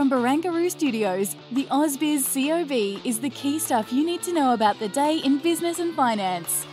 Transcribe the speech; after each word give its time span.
From 0.00 0.08
Barangaroo 0.08 0.70
Studios, 0.70 1.36
the 1.52 1.64
AusBiz 1.64 2.24
COB 2.32 3.04
is 3.06 3.20
the 3.20 3.28
key 3.28 3.58
stuff 3.58 3.92
you 3.92 4.02
need 4.02 4.22
to 4.22 4.32
know 4.32 4.54
about 4.54 4.78
the 4.78 4.88
day 4.88 5.18
in 5.18 5.36
business 5.36 5.78
and 5.78 5.94
finance. 5.94 6.64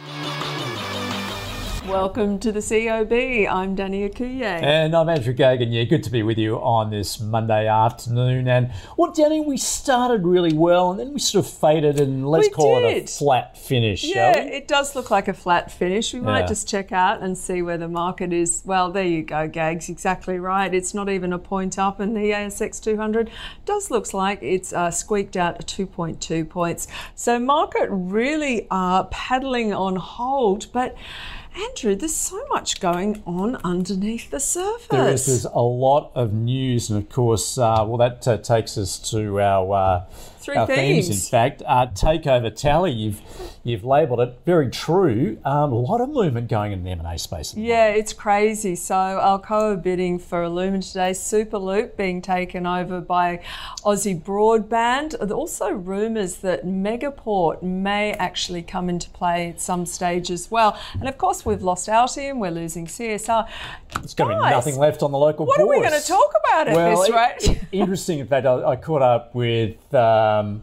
Welcome 1.87 2.39
to 2.39 2.51
the 2.51 2.59
COB. 2.61 3.47
I'm 3.49 3.73
Danny 3.73 4.07
Ecuyer. 4.09 4.43
And 4.61 4.93
I'm 4.93 5.07
Andrew 5.07 5.33
Geoghegan. 5.33 5.71
Yeah, 5.71 5.85
good 5.85 6.03
to 6.03 6.09
be 6.09 6.21
with 6.21 6.37
you 6.37 6.57
on 6.57 6.89
this 6.89 7.17
Monday 7.17 7.65
afternoon. 7.65 8.49
And 8.49 8.73
well, 8.97 9.13
Danny, 9.13 9.39
we 9.39 9.55
started 9.55 10.25
really 10.27 10.51
well 10.51 10.91
and 10.91 10.99
then 10.99 11.13
we 11.13 11.19
sort 11.21 11.45
of 11.45 11.51
faded 11.51 12.01
and 12.01 12.27
let's 12.27 12.49
We 12.49 12.53
call 12.53 12.85
it 12.85 13.03
a 13.05 13.07
flat 13.07 13.57
finish, 13.57 14.03
Yeah, 14.03 14.37
it 14.37 14.67
does 14.67 14.97
look 14.97 15.09
like 15.09 15.29
a 15.29 15.33
flat 15.33 15.71
finish. 15.71 16.13
We 16.13 16.19
might 16.19 16.41
Yeah. 16.41 16.47
just 16.47 16.67
check 16.67 16.91
out 16.91 17.21
and 17.21 17.37
see 17.37 17.61
where 17.61 17.77
the 17.77 17.87
market 17.87 18.33
is. 18.33 18.63
Well, 18.65 18.91
there 18.91 19.05
you 19.05 19.23
go, 19.23 19.47
Gags. 19.47 19.87
Exactly 19.87 20.39
right. 20.39 20.73
It's 20.73 20.93
not 20.93 21.07
even 21.07 21.31
a 21.31 21.39
point 21.39 21.79
up, 21.79 22.01
and 22.01 22.17
the 22.17 22.33
ASX 22.33 22.81
200 22.81 23.29
does 23.65 23.89
looks 23.89 24.13
like 24.13 24.39
it's 24.41 24.73
uh, 24.73 24.91
squeaked 24.91 25.37
out 25.37 25.65
2.2 25.65 26.49
points. 26.49 26.89
So 27.15 27.39
market 27.39 27.87
really 27.89 28.67
are 28.69 29.05
paddling 29.05 29.73
on 29.73 29.95
hold, 29.95 30.67
but. 30.73 30.93
Andrew, 31.57 31.95
there's 31.95 32.15
so 32.15 32.45
much 32.49 32.79
going 32.79 33.23
on 33.25 33.55
underneath 33.63 34.29
the 34.29 34.39
surface. 34.39 34.87
There 34.89 35.09
is 35.09 35.25
there's 35.25 35.45
a 35.45 35.59
lot 35.59 36.11
of 36.13 36.31
news, 36.31 36.91
and 36.91 37.01
of 37.01 37.09
course, 37.09 37.57
uh, 37.57 37.83
well, 37.87 37.97
that 37.97 38.27
uh, 38.27 38.37
takes 38.37 38.77
us 38.77 38.99
to 39.09 39.41
our 39.41 39.73
uh, 39.73 40.05
Three 40.39 40.55
our 40.55 40.67
themes. 40.67 41.07
themes. 41.07 41.25
In 41.25 41.29
fact, 41.29 41.63
uh, 41.65 41.87
takeover 41.87 42.55
tally. 42.55 42.91
You've 42.91 43.21
you've 43.63 43.83
labelled 43.83 44.19
it 44.21 44.37
very 44.45 44.69
true. 44.69 45.37
Um, 45.43 45.73
a 45.73 45.79
lot 45.79 45.99
of 45.99 46.09
movement 46.09 46.47
going 46.47 46.71
in 46.71 46.83
the 46.83 46.91
M 46.91 46.99
and 46.99 47.07
A 47.07 47.17
space. 47.17 47.53
Yeah, 47.53 47.87
it's 47.87 48.13
crazy. 48.13 48.75
So 48.75 48.95
Alcoa 48.95 49.81
bidding 49.81 50.19
for 50.19 50.43
Alumina 50.43 50.83
today, 50.83 51.11
Superloop 51.11 51.97
being 51.97 52.21
taken 52.21 52.65
over 52.65 53.01
by 53.01 53.41
Aussie 53.83 54.21
Broadband. 54.21 55.17
There 55.19 55.35
Also, 55.35 55.71
rumours 55.71 56.37
that 56.37 56.65
Megaport 56.65 57.61
may 57.61 58.13
actually 58.13 58.61
come 58.61 58.89
into 58.89 59.09
play 59.09 59.49
at 59.49 59.59
some 59.59 59.85
stage 59.85 60.31
as 60.31 60.49
well. 60.49 60.79
And 60.93 61.09
of 61.09 61.17
course, 61.17 61.45
we've 61.47 61.63
lost 61.63 61.87
Altium, 61.87 62.37
we're 62.37 62.51
losing 62.51 62.85
CSR. 62.85 63.47
There's 63.93 64.13
going 64.13 64.37
to 64.37 64.43
be 64.43 64.49
nothing 64.49 64.77
left 64.77 65.01
on 65.01 65.11
the 65.11 65.17
local 65.17 65.45
What 65.45 65.59
are 65.59 65.67
we 65.67 65.79
going 65.79 65.99
to 65.99 66.05
talk 66.05 66.33
about 66.45 66.67
at 66.67 66.75
well, 66.75 67.01
this 67.01 67.47
rate? 67.47 67.63
interesting. 67.71 68.19
In 68.19 68.27
fact, 68.27 68.45
I, 68.45 68.71
I 68.71 68.75
caught 68.75 69.01
up 69.01 69.33
with 69.33 69.93
um, 69.95 70.61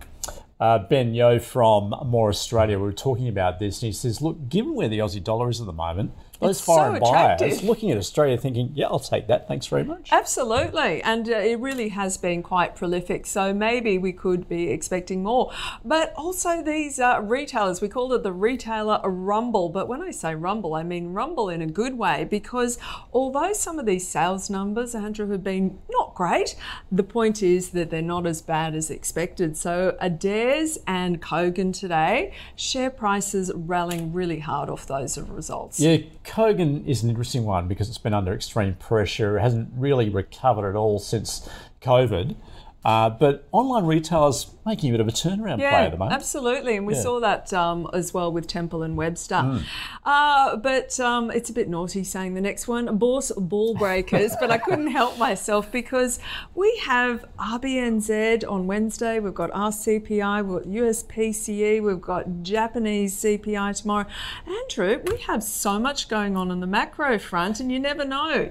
uh, 0.60 0.78
Ben 0.78 1.14
Yo 1.14 1.38
from 1.38 1.94
More 2.04 2.28
Australia. 2.28 2.78
We 2.78 2.84
were 2.84 2.92
talking 2.92 3.28
about 3.28 3.58
this, 3.58 3.82
and 3.82 3.86
he 3.86 3.92
says, 3.92 4.20
"Look, 4.22 4.48
given 4.48 4.74
where 4.74 4.88
the 4.88 4.98
Aussie 4.98 5.24
dollar 5.24 5.48
is 5.48 5.60
at 5.60 5.66
the 5.66 5.72
moment, 5.72 6.12
those 6.40 6.58
It's 6.58 6.60
so 6.60 6.74
foreign 6.74 7.00
buyers 7.00 7.40
attractive. 7.40 7.64
looking 7.64 7.90
at 7.90 7.98
Australia, 7.98 8.36
thinking, 8.36 8.72
yeah, 8.74 8.86
I'll 8.86 8.98
take 8.98 9.26
that. 9.28 9.48
Thanks 9.48 9.66
very 9.66 9.84
much.' 9.84 10.10
Absolutely, 10.12 11.02
and 11.02 11.28
uh, 11.28 11.32
it 11.36 11.58
really 11.60 11.90
has 11.90 12.16
been 12.16 12.42
quite 12.42 12.74
prolific. 12.74 13.26
So 13.26 13.54
maybe 13.54 13.98
we 13.98 14.12
could 14.12 14.48
be 14.48 14.70
expecting 14.70 15.22
more. 15.22 15.52
But 15.84 16.12
also 16.16 16.62
these 16.62 16.98
uh, 17.00 17.20
retailers, 17.22 17.80
we 17.80 17.88
called 17.88 18.12
it 18.12 18.22
the 18.22 18.32
retailer 18.32 19.00
rumble. 19.04 19.68
But 19.68 19.88
when 19.88 20.02
I 20.02 20.10
say 20.10 20.34
rumble, 20.34 20.74
I 20.74 20.82
mean 20.82 21.12
rumble 21.12 21.48
in 21.48 21.62
a 21.62 21.66
good 21.66 21.96
way 21.98 22.24
because 22.24 22.78
although 23.12 23.52
some 23.52 23.78
of 23.78 23.86
these 23.86 24.06
sales 24.06 24.50
numbers, 24.50 24.94
Andrew, 24.94 25.30
have 25.30 25.44
been 25.44 25.78
not 25.90 26.14
great, 26.14 26.56
the 26.90 27.02
point 27.02 27.42
is 27.42 27.70
that 27.70 27.90
they're 27.90 28.02
not 28.02 28.26
as 28.26 28.42
bad 28.42 28.74
as 28.74 28.90
expected. 28.90 29.56
So 29.56 29.96
Adairs 30.00 30.78
and 30.86 31.20
Kogan 31.22 31.78
today, 31.78 32.32
share 32.56 32.90
prices 32.90 33.50
rallying 33.54 34.12
really 34.12 34.40
hard 34.40 34.68
off 34.68 34.86
those 34.86 35.18
results. 35.18 35.80
Yeah, 35.80 35.98
Kogan 36.24 36.86
is 36.86 37.02
an 37.02 37.10
interesting 37.10 37.44
one 37.44 37.68
because 37.68 37.88
it's 37.88 37.98
been 37.98 38.14
under 38.14 38.32
extreme 38.32 38.74
pressure. 38.74 39.38
It 39.38 39.42
hasn't 39.42 39.68
really 39.76 40.08
recovered 40.08 40.70
at 40.70 40.76
all 40.76 40.98
since 40.98 41.48
COVID. 41.82 42.34
Uh, 42.84 43.08
but 43.10 43.48
online 43.52 43.84
retailers 43.86 44.50
making 44.66 44.90
a 44.90 44.92
bit 44.92 45.00
of 45.00 45.08
a 45.08 45.12
turnaround 45.12 45.56
play 45.56 45.64
at 45.66 45.90
the 45.90 45.96
moment. 45.96 46.14
Absolutely, 46.14 46.76
and 46.76 46.86
we 46.86 46.94
Yeah. 46.94 47.00
saw 47.00 47.20
that 47.20 47.52
um, 47.52 47.88
as 47.92 48.12
well 48.12 48.30
with 48.32 48.46
Temple 48.46 48.82
and 48.82 48.96
Webster. 48.96 49.36
Mm. 49.36 49.62
Uh, 50.04 50.56
but 50.56 50.98
um, 51.00 51.30
it's 51.30 51.48
a 51.50 51.52
bit 51.52 51.68
naughty 51.68 52.04
saying 52.04 52.34
the 52.34 52.40
next 52.40 52.68
one, 52.68 52.96
Bourse 52.98 53.32
Ball 53.36 53.74
Breakers, 53.74 54.34
but 54.40 54.50
I 54.50 54.58
couldn't 54.58 54.88
help 54.88 55.18
myself 55.18 55.70
because 55.72 56.18
we 56.54 56.76
have 56.84 57.24
RBNZ 57.38 58.44
on 58.50 58.66
Wednesday, 58.66 59.18
we've 59.20 59.34
got 59.34 59.50
RCPI, 59.52 60.44
we've 60.46 60.62
got 60.62 60.66
US 60.72 61.02
PCE, 61.04 61.82
we've 61.82 62.00
got 62.00 62.42
Japanese 62.42 63.14
CPI 63.22 63.80
tomorrow. 63.80 64.06
Andrew, 64.46 65.00
we 65.10 65.18
have 65.22 65.42
so 65.42 65.78
much 65.78 66.08
going 66.08 66.36
on 66.36 66.50
on 66.50 66.60
the 66.60 66.66
macro 66.66 67.18
front, 67.18 67.60
and 67.60 67.70
you 67.72 67.78
never 67.78 68.04
know. 68.04 68.50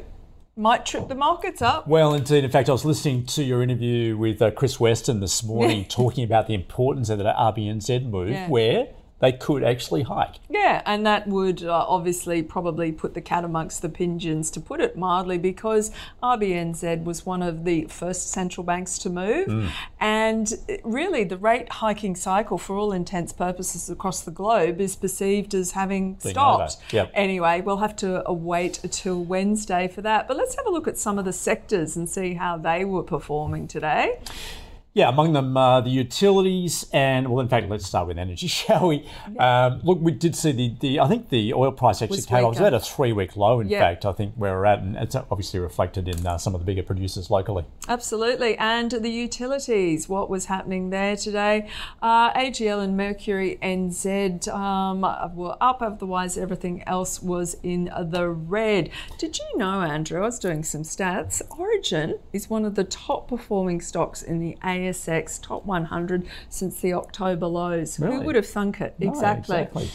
Might 0.56 0.86
trip 0.86 1.08
the 1.08 1.16
markets 1.16 1.64
up. 1.64 1.88
Well, 1.88 2.14
indeed. 2.14 2.44
In 2.44 2.52
fact, 2.52 2.69
I 2.69 2.74
was 2.74 2.86
listening 2.86 3.25
to 3.28 3.44
your 3.44 3.64
interview 3.64 4.16
with 4.16 4.40
uh, 4.40 4.52
Chris 4.52 4.80
Weston 4.80 5.19
this 5.19 5.44
morning 5.44 5.86
talking 5.90 6.24
about 6.24 6.46
the 6.47 6.53
importance 6.53 7.09
of 7.09 7.18
that 7.19 7.36
RBNZ 7.36 8.06
move 8.08 8.30
Yeah. 8.30 8.47
where 8.50 8.88
they 9.24 9.32
could 9.32 9.64
actually 9.64 10.04
hike. 10.04 10.36
Yeah, 10.50 10.82
and 10.86 11.06
that 11.06 11.30
would 11.30 11.64
uh, 11.64 11.86
obviously 11.88 12.44
probably 12.44 12.92
put 12.92 13.14
the 13.14 13.22
cat 13.22 13.46
amongst 13.46 13.82
the 13.82 13.88
pigeons, 13.88 14.52
to 14.52 14.60
put 14.60 14.82
it 14.82 14.98
mildly, 14.98 15.38
because 15.38 15.92
RBNZ 16.22 17.06
was 17.06 17.26
one 17.26 17.42
of 17.42 17.64
the 17.64 17.86
first 17.86 18.32
central 18.32 18.66
banks 18.66 18.98
to 18.98 19.10
move. 19.10 19.48
Mm. 19.48 19.70
And 20.02 20.54
really, 20.84 21.24
the 21.24 21.38
rate 21.38 21.72
hiking 21.72 22.18
cycle, 22.18 22.58
for 22.58 22.76
all 22.76 22.92
intents 22.92 23.32
purposes 23.32 23.90
across 23.90 24.20
the 24.20 24.32
globe, 24.32 24.82
is 24.82 24.98
perceived 24.98 25.54
as 25.54 25.72
having 25.72 26.16
Being 26.16 26.34
stopped. 26.34 26.80
yep. 26.92 27.10
Anyway, 27.14 27.62
we'll 27.62 27.78
have 27.78 27.96
to 27.98 28.30
uh, 28.30 28.34
wait 28.34 28.82
till 28.92 29.24
Wednesday 29.24 29.88
for 29.88 30.02
that. 30.02 30.28
But 30.28 30.36
let's 30.36 30.56
have 30.56 30.66
a 30.66 30.70
look 30.70 30.86
at 30.90 30.98
some 30.98 31.18
of 31.18 31.24
the 31.24 31.32
sectors 31.32 31.96
and 31.96 32.10
see 32.10 32.34
how 32.34 32.58
they 32.58 32.84
were 32.84 33.04
performing 33.04 33.70
today. 33.70 34.20
Yeah, 34.96 35.09
among 35.09 35.34
them 35.34 35.58
uh, 35.58 35.81
the 35.81 35.90
utilities 35.90 36.86
and 36.94 37.28
well, 37.28 37.40
in 37.40 37.48
fact, 37.50 37.68
let's 37.68 37.84
start 37.84 38.06
with 38.08 38.20
energy, 38.20 38.46
shall 38.59 38.90
we? 38.90 39.09
Um, 39.40 39.81
look, 39.84 39.98
we 40.00 40.12
did 40.12 40.36
see 40.36 40.52
the, 40.52 40.76
the 40.81 41.00
I 41.00 41.08
think 41.08 41.30
the 41.30 41.52
oil 41.56 41.72
price 41.72 42.04
actually 42.04 42.18
Was 42.18 42.26
came 42.28 42.46
off. 42.46 42.58
It 42.58 42.59
was 42.59 42.68
at 42.68 42.74
a 42.76 42.80
three 42.80 43.12
week 43.12 43.36
low. 43.36 43.59
In 43.59 43.70
Yeah. 43.70 43.80
fact, 43.80 44.06
I 44.06 44.12
think 44.14 44.36
where 44.36 44.54
we're 44.54 44.66
at, 44.66 44.80
and 44.80 44.96
it's 44.96 45.16
obviously 45.16 45.59
reflected 45.59 46.08
in 46.08 46.28
uh, 46.28 46.38
some 46.38 46.54
of 46.54 46.62
the 46.62 46.66
bigger 46.66 46.84
producers 46.84 47.31
locally. 47.31 47.66
Absolutely. 47.88 48.56
And 48.59 48.92
the 48.92 49.09
utilities, 49.09 50.08
what 50.08 50.30
was 50.30 50.46
happening 50.46 50.92
there 50.92 51.16
today? 51.16 51.68
Uh, 52.00 52.31
AGL 52.34 52.84
and 52.84 52.96
Mercury 52.96 53.58
NZ 53.64 54.48
um, 54.54 55.02
were 55.36 55.58
up, 55.60 55.81
otherwise, 55.81 56.38
everything 56.38 56.84
else 56.86 57.20
was 57.20 57.56
in 57.64 57.90
the 58.12 58.30
red. 58.30 58.92
Did 59.18 59.40
you 59.40 59.58
know, 59.58 59.81
Andrew? 59.81 60.22
I 60.22 60.25
was 60.25 60.38
doing 60.38 60.64
some 60.64 60.84
stats. 60.84 61.42
Origin 61.58 62.20
is 62.31 62.48
one 62.48 62.64
of 62.64 62.75
the 62.75 62.84
top 62.84 63.28
performing 63.28 63.81
stocks 63.81 64.22
in 64.22 64.38
the 64.38 64.56
ASX 64.64 64.83
top 65.42 65.66
100 65.66 66.28
since 66.50 66.82
the 66.82 66.94
October 66.94 67.48
lows. 67.48 67.96
Who 67.96 68.22
would 68.22 68.36
have 68.36 68.48
thunk 68.48 68.82
it? 68.82 68.96
No, 69.00 69.10
exactly. 69.10 69.58
exactly. 69.58 69.90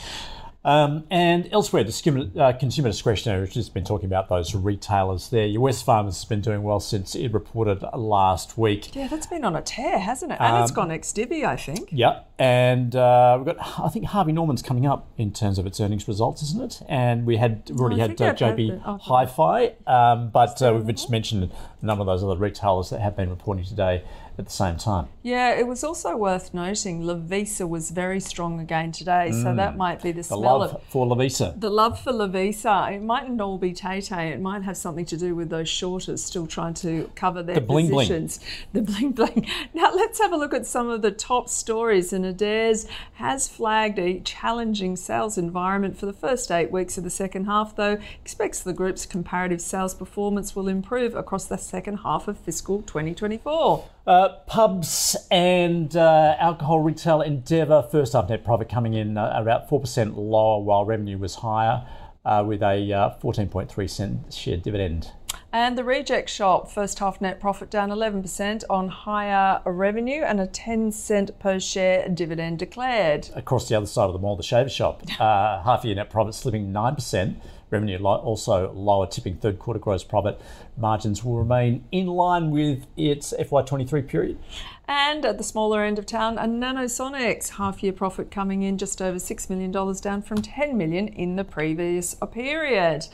Um, 0.65 1.05
and 1.11 1.49
elsewhere, 1.53 1.85
the 1.85 2.31
uh, 2.37 2.53
consumer 2.53 2.89
discretionary, 2.89 3.41
which 3.41 3.55
has 3.55 3.71
been 3.71 3.85
talking 3.85 4.07
about 4.07 4.29
those 4.29 4.55
retailers 4.55 5.31
there. 5.31 5.47
Your 5.47 5.63
Wesfarmers 5.67 6.07
has 6.07 6.25
been 6.25 6.41
doing 6.41 6.63
well 6.63 6.81
since 6.81 7.15
it 7.15 7.33
reported 7.33 7.83
last 7.95 8.59
week. 8.59 8.95
Yeah, 8.95 9.07
that's 9.07 9.27
been 9.27 9.45
on 9.45 9.55
a 9.55 9.63
tear, 9.63 9.99
hasn't 9.99 10.33
it? 10.33 10.39
And 10.41 10.57
Um, 10.57 10.63
it's 10.63 10.73
gone 10.73 10.91
ex 10.91 11.11
divvy, 11.13 11.47
I 11.47 11.57
think. 11.57 11.89
Yeah, 11.93 12.21
and 12.39 12.95
uh, 12.95 13.37
we've 13.39 13.57
got 13.57 13.81
I 13.81 13.89
think 13.89 14.07
Harvey 14.07 14.33
Norman's 14.33 14.61
coming 14.61 14.85
up 14.85 15.09
in 15.17 15.33
terms 15.33 15.59
of 15.59 15.67
its 15.67 15.81
earnings 15.81 16.07
results, 16.07 16.43
isn't 16.43 16.63
it? 16.63 16.83
And 16.87 17.25
we 17.25 17.37
had 17.37 17.63
we've 17.71 17.81
already 17.81 18.03
I 18.03 18.09
had 18.09 18.21
uh, 18.21 18.35
JB 18.35 18.83
oh, 18.85 18.99
Hi-Fi, 18.99 19.75
um, 19.87 20.29
but 20.29 20.61
uh, 20.61 20.75
we've 20.75 20.95
just 20.95 21.09
mentioned 21.09 21.51
a 21.81 21.87
number 21.87 22.03
of 22.03 22.07
those 22.07 22.23
other 22.23 22.37
retailers 22.37 22.91
that 22.91 23.01
have 23.01 23.17
been 23.17 23.31
reporting 23.31 23.65
today 23.65 24.03
at 24.39 24.45
the 24.47 24.53
same 24.53 24.77
time. 24.77 25.09
Yeah, 25.23 25.51
it 25.59 25.67
was 25.67 25.83
also 25.83 26.17
worth 26.17 26.55
noting 26.55 27.03
Lovisa 27.03 27.69
was 27.69 27.91
very 27.91 28.21
strong 28.21 28.61
again 28.61 28.93
today, 28.93 29.33
so 29.33 29.55
that 29.55 29.77
might 29.77 30.01
be 30.03 30.13
the, 30.13 30.19
The 30.19 30.25
smell 30.25 30.41
love 30.41 30.75
of 30.75 30.83
for 30.85 31.07
Lovisa. 31.07 31.59
the 31.61 31.69
love 31.71 32.01
for 32.01 32.13
Lovisa. 32.13 32.93
It 32.93 33.03
mightn't 33.03 33.41
all 33.41 33.59
be 33.59 33.73
Tay 33.73 34.01
Tay. 34.01 34.29
It 34.29 34.41
might 34.41 34.63
have 34.63 34.77
something 34.77 35.05
to 35.07 35.17
do 35.17 35.35
with 35.35 35.51
those 35.51 35.69
shorters 35.69 36.23
still 36.23 36.47
trying 36.47 36.75
to 36.75 37.11
cover 37.15 37.43
their 37.43 37.57
The 37.57 37.61
bling 37.61 37.89
bling. 37.89 38.07
positions. 38.07 38.41
The 38.73 38.83
bling 38.83 39.11
bling. 39.13 39.47
Now 39.75 39.93
let's 39.95 40.19
have 40.21 40.33
a 40.33 40.37
look 40.37 40.55
at 40.55 40.67
some 40.67 40.89
of 40.89 41.03
the 41.03 41.11
top 41.11 41.49
stories. 41.49 42.13
And 42.13 42.25
Adairs 42.25 42.87
has 43.15 43.49
flagged 43.49 43.99
a 43.99 44.21
challenging 44.21 44.97
sales 44.97 45.37
environment 45.37 45.97
for 45.99 46.07
the 46.07 46.13
first 46.13 46.51
eight 46.51 46.71
weeks 46.71 46.97
of 46.97 47.05
the 47.05 47.11
second 47.11 47.47
half, 47.47 47.75
though 47.77 47.99
expects 48.21 48.61
the 48.63 48.73
group's 48.73 49.05
comparative 49.05 49.61
sales 49.61 49.95
performance 49.95 50.55
will 50.55 50.69
improve 50.69 51.15
across 51.15 51.45
the 51.47 51.57
second 51.59 51.99
half 51.99 52.29
of 52.29 52.39
fiscal 52.39 52.83
2024. 52.83 53.85
Uh, 54.07 54.28
uh, 54.29 54.39
pubs 54.47 55.17
and 55.31 55.97
uh, 55.97 56.37
alcohol 56.39 56.81
retail 56.81 57.23
Endeavour, 57.23 57.87
first 57.91 58.15
up 58.15 58.29
net 58.29 58.45
profit 58.45 58.69
coming 58.69 58.95
in 58.95 59.17
uh, 59.17 59.33
about 59.35 59.69
4% 59.69 60.17
lower 60.17 60.61
while 60.61 60.85
revenue 60.85 61.19
was 61.19 61.37
higher 61.37 61.87
uh, 62.25 62.45
with 62.47 62.63
a 62.63 62.93
uh, 62.93 63.19
14.3 63.23 63.91
cent 63.91 64.33
share 64.33 64.57
dividend. 64.57 65.13
And 65.51 65.79
the 65.79 65.85
Reject 65.85 66.29
Shop, 66.29 66.71
first 66.71 66.99
half 66.99 67.21
net 67.23 67.41
profit 67.41 67.71
down 67.71 67.89
11% 67.89 68.65
on 68.69 68.89
higher 68.89 69.63
revenue 69.65 70.23
and 70.23 70.41
a 70.41 70.47
10 70.47 70.93
cent 70.93 71.39
per 71.39 71.59
share 71.59 72.07
dividend 72.09 72.59
declared. 72.59 73.31
Across 73.35 73.69
the 73.69 73.77
other 73.77 73.87
side 73.87 74.05
of 74.05 74.13
the 74.13 74.19
mall, 74.19 74.37
the 74.37 74.43
Shaver 74.43 74.69
Shop, 74.69 75.03
uh, 75.21 75.63
half 75.63 75.85
year 75.85 75.95
net 75.95 76.11
profit 76.11 76.35
slipping 76.35 76.71
9%. 76.73 77.37
Revenue 77.71 77.99
also 78.03 78.73
lower, 78.73 79.07
tipping 79.07 79.37
third 79.37 79.59
quarter 79.59 79.79
gross 79.81 80.03
profit. 80.03 80.41
Margins 80.77 81.23
will 81.23 81.37
remain 81.37 81.85
in 81.93 82.07
line 82.07 82.51
with 82.51 82.87
its 82.97 83.35
FY23 83.39 84.07
period. 84.07 84.39
And 84.87 85.25
at 85.27 85.37
the 85.37 85.45
smaller 85.45 85.85
end 85.85 85.99
of 85.99 86.07
town, 86.07 86.39
a 86.39 86.45
Nanosonics 86.45 87.51
half 87.51 87.83
year 87.83 87.93
profit 87.93 88.31
coming 88.31 88.63
in 88.63 88.79
just 88.79 89.03
over 89.03 89.19
$6 89.19 89.51
million, 89.51 89.71
down 89.71 90.23
from 90.23 90.41
10 90.41 90.79
million 90.79 91.09
in 91.09 91.37
the 91.37 91.45
previous 91.45 92.17
period. 92.33 93.07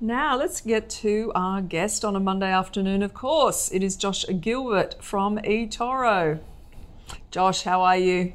Now 0.00 0.36
let's 0.36 0.60
get 0.60 0.90
to 0.90 1.32
our 1.34 1.62
guest 1.62 2.04
on 2.04 2.14
a 2.14 2.20
Monday 2.20 2.52
afternoon, 2.52 3.02
of 3.02 3.14
course. 3.14 3.72
It 3.72 3.82
is 3.82 3.96
Josh 3.96 4.26
Gilbert 4.40 5.02
from 5.02 5.38
eToro. 5.38 6.40
Josh, 7.30 7.62
how 7.62 7.80
are 7.82 7.96
you? 7.96 8.34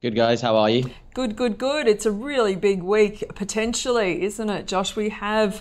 Good, 0.00 0.14
guys. 0.14 0.40
How 0.40 0.54
are 0.54 0.70
you? 0.70 0.88
Good, 1.12 1.34
good, 1.34 1.58
good. 1.58 1.88
It's 1.88 2.06
a 2.06 2.12
really 2.12 2.54
big 2.54 2.84
week, 2.84 3.24
potentially, 3.34 4.22
isn't 4.22 4.48
it, 4.48 4.68
Josh? 4.68 4.94
We 4.94 5.08
have, 5.08 5.60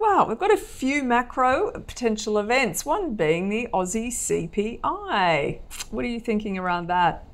wow, 0.00 0.26
we've 0.28 0.36
got 0.36 0.52
a 0.52 0.56
few 0.56 1.04
macro 1.04 1.70
potential 1.86 2.38
events, 2.38 2.84
one 2.84 3.14
being 3.14 3.48
the 3.48 3.68
Aussie 3.72 4.08
CPI. 4.08 5.60
What 5.92 6.04
are 6.04 6.08
you 6.08 6.18
thinking 6.18 6.58
around 6.58 6.88
that? 6.88 7.24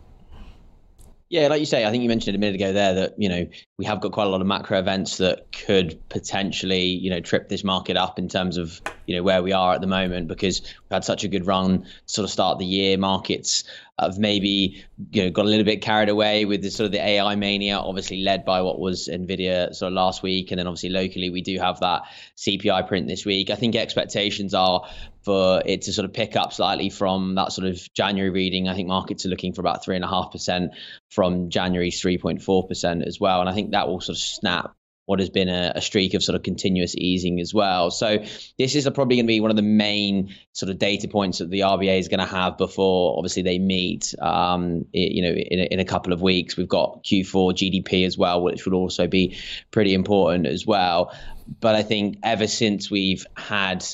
Yeah, 1.34 1.48
like 1.48 1.58
you 1.58 1.66
say, 1.66 1.84
I 1.84 1.90
think 1.90 2.04
you 2.04 2.08
mentioned 2.08 2.36
it 2.36 2.38
a 2.38 2.38
minute 2.38 2.54
ago 2.54 2.72
there 2.72 2.94
that 2.94 3.14
you 3.18 3.28
know 3.28 3.48
we 3.76 3.84
have 3.86 4.00
got 4.00 4.12
quite 4.12 4.28
a 4.28 4.30
lot 4.30 4.40
of 4.40 4.46
macro 4.46 4.78
events 4.78 5.16
that 5.16 5.50
could 5.50 5.98
potentially 6.08 6.84
you 6.84 7.10
know 7.10 7.18
trip 7.18 7.48
this 7.48 7.64
market 7.64 7.96
up 7.96 8.20
in 8.20 8.28
terms 8.28 8.56
of 8.56 8.80
you 9.06 9.16
know 9.16 9.24
where 9.24 9.42
we 9.42 9.50
are 9.50 9.74
at 9.74 9.80
the 9.80 9.88
moment 9.88 10.28
because 10.28 10.60
we've 10.62 10.92
had 10.92 11.04
such 11.04 11.24
a 11.24 11.28
good 11.28 11.44
run 11.44 11.86
sort 12.06 12.22
of 12.22 12.30
start 12.30 12.60
the 12.60 12.64
year. 12.64 12.96
Markets 12.96 13.64
have 13.98 14.16
maybe 14.16 14.84
you 15.10 15.24
know 15.24 15.30
got 15.30 15.44
a 15.44 15.48
little 15.48 15.64
bit 15.64 15.82
carried 15.82 16.08
away 16.08 16.44
with 16.44 16.62
the 16.62 16.70
sort 16.70 16.86
of 16.86 16.92
the 16.92 17.04
AI 17.04 17.34
mania, 17.34 17.78
obviously 17.78 18.22
led 18.22 18.44
by 18.44 18.62
what 18.62 18.78
was 18.78 19.08
Nvidia 19.08 19.74
sort 19.74 19.88
of 19.88 19.94
last 19.94 20.22
week, 20.22 20.52
and 20.52 20.60
then 20.60 20.68
obviously 20.68 20.90
locally 20.90 21.30
we 21.30 21.40
do 21.40 21.58
have 21.58 21.80
that 21.80 22.02
CPI 22.36 22.86
print 22.86 23.08
this 23.08 23.26
week. 23.26 23.50
I 23.50 23.56
think 23.56 23.74
expectations 23.74 24.54
are 24.54 24.88
for 25.24 25.62
it 25.64 25.82
to 25.82 25.92
sort 25.92 26.04
of 26.04 26.12
pick 26.12 26.36
up 26.36 26.52
slightly 26.52 26.90
from 26.90 27.34
that 27.36 27.52
sort 27.52 27.66
of 27.66 27.80
January 27.94 28.30
reading. 28.30 28.68
I 28.68 28.74
think 28.74 28.88
markets 28.88 29.24
are 29.24 29.30
looking 29.30 29.52
for 29.52 29.60
about 29.60 29.84
three 29.84 29.96
and 29.96 30.04
a 30.04 30.08
half 30.08 30.32
percent 30.32 30.72
from 31.10 31.50
January's 31.50 32.00
3.4 32.00 32.68
percent 32.68 33.02
as 33.02 33.18
well, 33.18 33.40
and 33.40 33.48
I 33.48 33.54
think 33.54 33.72
that 33.72 33.88
will 33.88 34.00
sort 34.00 34.16
of 34.16 34.22
snap 34.22 34.74
what 35.06 35.20
has 35.20 35.28
been 35.28 35.48
a, 35.48 35.72
a, 35.74 35.82
streak 35.82 36.14
of 36.14 36.22
sort 36.22 36.34
of 36.34 36.42
continuous 36.42 36.94
easing 36.96 37.38
as 37.40 37.52
well. 37.52 37.90
So 37.90 38.24
this 38.58 38.74
is 38.74 38.88
probably 38.94 39.16
going 39.16 39.26
to 39.26 39.28
be 39.28 39.40
one 39.40 39.50
of 39.50 39.56
the 39.56 39.62
main 39.62 40.34
sort 40.52 40.70
of 40.70 40.78
data 40.78 41.08
points 41.08 41.38
that 41.38 41.50
the 41.50 41.60
RBA 41.60 41.98
is 41.98 42.08
going 42.08 42.20
to 42.20 42.26
have 42.26 42.56
before 42.56 43.18
obviously 43.18 43.42
they 43.42 43.58
meet. 43.58 44.14
Um, 44.20 44.86
it, 44.92 45.12
you 45.12 45.22
know, 45.22 45.30
in 45.30 45.58
a, 45.60 45.62
in 45.64 45.80
a 45.80 45.84
couple 45.84 46.12
of 46.12 46.22
weeks, 46.22 46.56
we've 46.56 46.68
got 46.68 47.04
Q4 47.04 47.52
GDP 47.52 48.06
as 48.06 48.16
well, 48.16 48.42
which 48.42 48.64
would 48.64 48.74
also 48.74 49.06
be 49.06 49.36
pretty 49.70 49.92
important 49.92 50.46
as 50.46 50.66
well. 50.66 51.14
But 51.60 51.74
I 51.74 51.82
think 51.82 52.18
ever 52.22 52.46
since 52.46 52.90
we've 52.90 53.26
had 53.36 53.84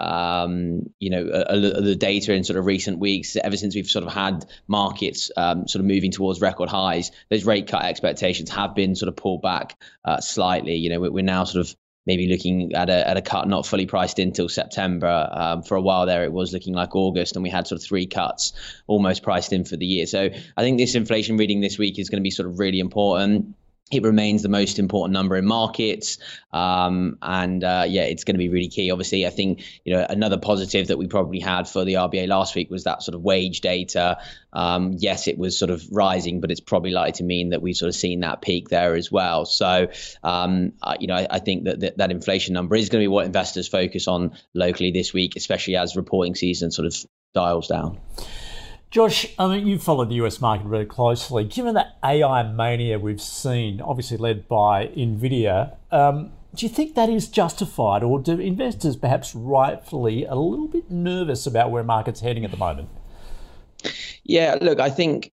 um, 0.00 0.90
you 0.98 1.10
know, 1.10 1.24
the 1.24 1.96
data 1.96 2.34
in 2.34 2.44
sort 2.44 2.58
of 2.58 2.66
recent 2.66 2.98
weeks, 2.98 3.36
ever 3.36 3.56
since 3.56 3.74
we've 3.74 3.86
sort 3.86 4.04
of 4.04 4.12
had 4.12 4.46
markets 4.66 5.30
um, 5.36 5.68
sort 5.68 5.80
of 5.80 5.86
moving 5.86 6.10
towards 6.10 6.40
record 6.40 6.68
highs, 6.68 7.10
those 7.28 7.44
rate 7.44 7.68
cut 7.68 7.84
expectations 7.84 8.50
have 8.50 8.74
been 8.74 8.94
sort 8.96 9.08
of 9.08 9.16
pulled 9.16 9.42
back 9.42 9.76
uh, 10.04 10.20
slightly. 10.20 10.76
You 10.76 10.90
know, 10.90 11.00
we're 11.00 11.22
now 11.22 11.44
sort 11.44 11.66
of 11.66 11.76
maybe 12.06 12.28
looking 12.28 12.72
at 12.74 12.88
a, 12.88 13.08
at 13.08 13.16
a 13.16 13.22
cut 13.22 13.46
not 13.46 13.66
fully 13.66 13.86
priced 13.86 14.18
in 14.18 14.32
till 14.32 14.48
September. 14.48 15.28
Um, 15.30 15.62
for 15.62 15.76
a 15.76 15.82
while 15.82 16.06
there, 16.06 16.24
it 16.24 16.32
was 16.32 16.52
looking 16.52 16.74
like 16.74 16.96
August, 16.96 17.36
and 17.36 17.42
we 17.42 17.50
had 17.50 17.66
sort 17.66 17.80
of 17.80 17.86
three 17.86 18.06
cuts 18.06 18.52
almost 18.86 19.22
priced 19.22 19.52
in 19.52 19.64
for 19.64 19.76
the 19.76 19.86
year. 19.86 20.06
So 20.06 20.30
I 20.56 20.62
think 20.62 20.78
this 20.78 20.94
inflation 20.94 21.36
reading 21.36 21.60
this 21.60 21.78
week 21.78 21.98
is 21.98 22.08
going 22.08 22.20
to 22.20 22.24
be 22.24 22.30
sort 22.30 22.48
of 22.48 22.58
really 22.58 22.80
important 22.80 23.54
it 23.90 24.04
remains 24.04 24.42
the 24.42 24.48
most 24.48 24.78
important 24.78 25.12
number 25.12 25.36
in 25.36 25.44
markets, 25.44 26.18
um, 26.52 27.18
and 27.22 27.64
uh, 27.64 27.84
yeah, 27.88 28.02
it's 28.02 28.24
going 28.24 28.34
to 28.34 28.38
be 28.38 28.48
really 28.48 28.68
key. 28.68 28.90
Obviously, 28.90 29.26
I 29.26 29.30
think 29.30 29.64
you 29.84 29.94
know 29.94 30.06
another 30.08 30.38
positive 30.38 30.88
that 30.88 30.96
we 30.96 31.08
probably 31.08 31.40
had 31.40 31.68
for 31.68 31.84
the 31.84 31.94
RBA 31.94 32.28
last 32.28 32.54
week 32.54 32.70
was 32.70 32.84
that 32.84 33.02
sort 33.02 33.14
of 33.16 33.22
wage 33.22 33.60
data. 33.60 34.18
Um, 34.52 34.94
yes, 34.98 35.26
it 35.26 35.38
was 35.38 35.58
sort 35.58 35.70
of 35.70 35.84
rising, 35.90 36.40
but 36.40 36.50
it's 36.50 36.60
probably 36.60 36.90
likely 36.92 37.12
to 37.12 37.24
mean 37.24 37.50
that 37.50 37.62
we've 37.62 37.76
sort 37.76 37.88
of 37.88 37.94
seen 37.94 38.20
that 38.20 38.42
peak 38.42 38.68
there 38.68 38.94
as 38.94 39.10
well. 39.10 39.44
So, 39.44 39.88
um, 40.22 40.72
uh, 40.82 40.96
you 41.00 41.08
know, 41.08 41.14
I, 41.14 41.26
I 41.30 41.38
think 41.40 41.64
that, 41.64 41.80
that 41.80 41.98
that 41.98 42.10
inflation 42.10 42.54
number 42.54 42.76
is 42.76 42.88
going 42.88 43.00
to 43.00 43.04
be 43.04 43.08
what 43.08 43.26
investors 43.26 43.66
focus 43.66 44.06
on 44.06 44.36
locally 44.54 44.92
this 44.92 45.12
week, 45.12 45.34
especially 45.36 45.76
as 45.76 45.96
reporting 45.96 46.34
season 46.36 46.70
sort 46.70 46.86
of 46.86 46.94
dials 47.34 47.68
down. 47.68 47.98
Josh, 48.90 49.24
I 49.38 49.46
mean, 49.46 49.68
you've 49.68 49.84
followed 49.84 50.08
the 50.08 50.16
US 50.16 50.40
market 50.40 50.66
very 50.66 50.84
closely. 50.84 51.44
Given 51.44 51.74
the 51.74 51.86
AI 52.04 52.42
mania 52.42 52.98
we've 52.98 53.20
seen, 53.22 53.80
obviously 53.80 54.16
led 54.16 54.48
by 54.48 54.88
NVIDIA, 54.88 55.76
um, 55.92 56.32
do 56.56 56.66
you 56.66 56.70
think 56.70 56.96
that 56.96 57.08
is 57.08 57.28
justified, 57.28 58.02
or 58.02 58.18
do 58.18 58.40
investors 58.40 58.96
perhaps 58.96 59.32
rightfully 59.32 60.24
a 60.24 60.34
little 60.34 60.66
bit 60.66 60.90
nervous 60.90 61.46
about 61.46 61.70
where 61.70 61.84
market's 61.84 62.20
heading 62.20 62.44
at 62.44 62.50
the 62.50 62.56
moment? 62.56 62.88
Yeah, 64.24 64.58
look, 64.60 64.80
I 64.80 64.90
think 64.90 65.30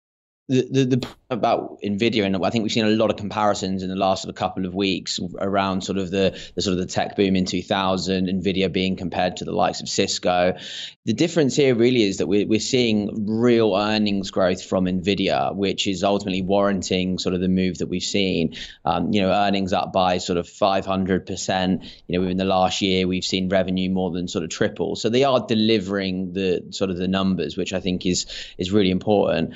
the, 0.48 0.84
the, 0.84 1.08
about 1.28 1.82
Nvidia, 1.82 2.24
and 2.24 2.36
I 2.44 2.50
think 2.50 2.62
we've 2.62 2.70
seen 2.70 2.84
a 2.84 2.90
lot 2.90 3.10
of 3.10 3.16
comparisons 3.16 3.82
in 3.82 3.88
the 3.88 3.96
last 3.96 4.22
sort 4.22 4.30
of 4.30 4.36
couple 4.36 4.64
of 4.64 4.76
weeks 4.76 5.18
around 5.40 5.82
sort 5.82 5.98
of 5.98 6.12
the, 6.12 6.40
the 6.54 6.62
sort 6.62 6.74
of 6.74 6.78
the 6.78 6.86
tech 6.86 7.16
boom 7.16 7.34
in 7.34 7.46
2000, 7.46 8.28
Nvidia 8.28 8.72
being 8.72 8.94
compared 8.94 9.38
to 9.38 9.44
the 9.44 9.50
likes 9.50 9.80
of 9.80 9.88
Cisco. 9.88 10.56
The 11.04 11.12
difference 11.14 11.56
here 11.56 11.74
really 11.74 12.04
is 12.04 12.18
that 12.18 12.28
we're, 12.28 12.46
we're 12.46 12.60
seeing 12.60 13.26
real 13.26 13.74
earnings 13.74 14.30
growth 14.30 14.64
from 14.64 14.84
Nvidia, 14.84 15.52
which 15.52 15.88
is 15.88 16.04
ultimately 16.04 16.42
warranting 16.42 17.18
sort 17.18 17.34
of 17.34 17.40
the 17.40 17.48
move 17.48 17.78
that 17.78 17.88
we've 17.88 18.02
seen. 18.02 18.54
Um, 18.84 19.12
you 19.12 19.22
know, 19.22 19.32
earnings 19.32 19.72
up 19.72 19.92
by 19.92 20.18
sort 20.18 20.38
of 20.38 20.46
500%. 20.46 21.90
You 22.06 22.18
know, 22.18 22.20
within 22.20 22.36
the 22.36 22.44
last 22.44 22.82
year, 22.82 23.08
we've 23.08 23.24
seen 23.24 23.48
revenue 23.48 23.90
more 23.90 24.12
than 24.12 24.28
sort 24.28 24.44
of 24.44 24.50
triple. 24.50 24.94
So 24.94 25.08
they 25.08 25.24
are 25.24 25.44
delivering 25.44 26.34
the 26.34 26.68
sort 26.70 26.90
of 26.90 26.98
the 26.98 27.08
numbers, 27.08 27.56
which 27.56 27.72
I 27.72 27.80
think 27.80 28.06
is 28.06 28.26
is 28.58 28.70
really 28.70 28.90
important 28.90 29.54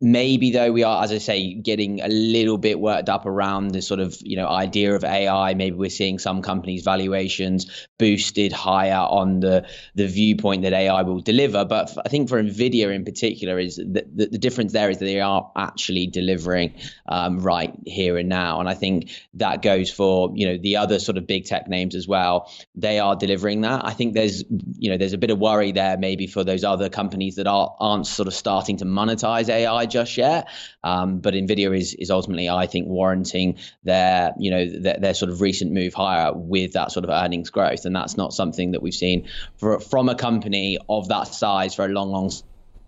maybe 0.00 0.50
though 0.50 0.72
we 0.72 0.82
are 0.82 1.04
as 1.04 1.12
i 1.12 1.18
say 1.18 1.52
getting 1.52 2.00
a 2.00 2.08
little 2.08 2.56
bit 2.56 2.80
worked 2.80 3.10
up 3.10 3.26
around 3.26 3.68
the 3.68 3.82
sort 3.82 4.00
of 4.00 4.16
you 4.22 4.34
know 4.34 4.48
idea 4.48 4.94
of 4.94 5.04
ai 5.04 5.52
maybe 5.52 5.76
we're 5.76 5.90
seeing 5.90 6.18
some 6.18 6.40
companies 6.40 6.82
valuations 6.82 7.86
boosted 7.98 8.50
higher 8.50 8.94
on 8.94 9.40
the 9.40 9.66
the 9.94 10.06
viewpoint 10.06 10.62
that 10.62 10.72
ai 10.72 11.02
will 11.02 11.20
deliver. 11.20 11.64
But 11.66 11.96
i 12.04 12.08
think 12.08 12.30
for 12.30 12.42
nvidia 12.42 12.94
in 12.94 13.04
particular 13.04 13.58
is 13.58 13.76
that 13.76 14.16
the, 14.16 14.26
the 14.26 14.38
difference 14.38 14.72
there 14.72 14.88
is 14.88 14.98
that 14.98 15.04
they 15.04 15.20
are 15.20 15.52
actually 15.54 16.06
delivering 16.06 16.74
um, 17.06 17.40
right 17.40 17.74
here 17.84 18.16
and 18.16 18.28
now. 18.28 18.60
And 18.60 18.68
i 18.68 18.74
think 18.74 19.10
that 19.34 19.60
goes 19.60 19.90
for 19.90 20.32
you 20.34 20.46
know 20.46 20.56
the 20.56 20.78
other 20.78 20.98
sort 20.98 21.18
of 21.18 21.26
big 21.26 21.44
tech 21.44 21.68
names 21.68 21.94
as 21.94 22.08
well. 22.08 22.50
They 22.74 23.00
are 23.00 23.16
delivering 23.16 23.62
that. 23.62 23.84
I 23.84 23.92
think 23.92 24.14
there's 24.14 24.44
you 24.78 24.90
know 24.90 24.96
there's 24.96 25.12
a 25.12 25.18
bit 25.18 25.30
of 25.30 25.38
worry 25.38 25.72
there 25.72 25.98
maybe 25.98 26.26
for 26.26 26.42
those 26.42 26.64
other 26.64 26.88
companies 26.88 27.36
that 27.36 27.46
are 27.46 27.76
aren't 27.78 28.06
sort 28.06 28.28
of 28.28 28.34
starting 28.34 28.78
to 28.78 28.86
monetize 28.86 29.50
ai 29.50 29.89
just 29.90 30.16
yet. 30.16 30.48
Um, 30.82 31.18
but 31.18 31.34
Nvidia 31.34 31.76
is 31.76 31.94
is 31.94 32.10
ultimately, 32.10 32.48
I 32.48 32.66
think, 32.66 32.88
warranting 32.88 33.58
their 33.84 34.32
you 34.38 34.50
know 34.50 34.66
their, 34.66 34.98
their, 34.98 35.14
sort 35.14 35.30
of 35.30 35.40
recent 35.40 35.72
move 35.72 35.94
higher 35.94 36.32
with 36.32 36.72
that 36.72 36.92
sort 36.92 37.04
of 37.04 37.10
earnings 37.10 37.50
growth, 37.50 37.84
and 37.84 37.94
that's 37.94 38.16
not 38.16 38.32
something 38.32 38.72
that 38.72 38.82
we've 38.82 38.94
seen 38.94 39.28
for, 39.56 39.80
from 39.80 40.08
a 40.08 40.14
company 40.14 40.78
of 40.88 41.08
that 41.08 41.28
size 41.28 41.74
for 41.74 41.84
a 41.84 41.88
long, 41.88 42.10
long 42.10 42.30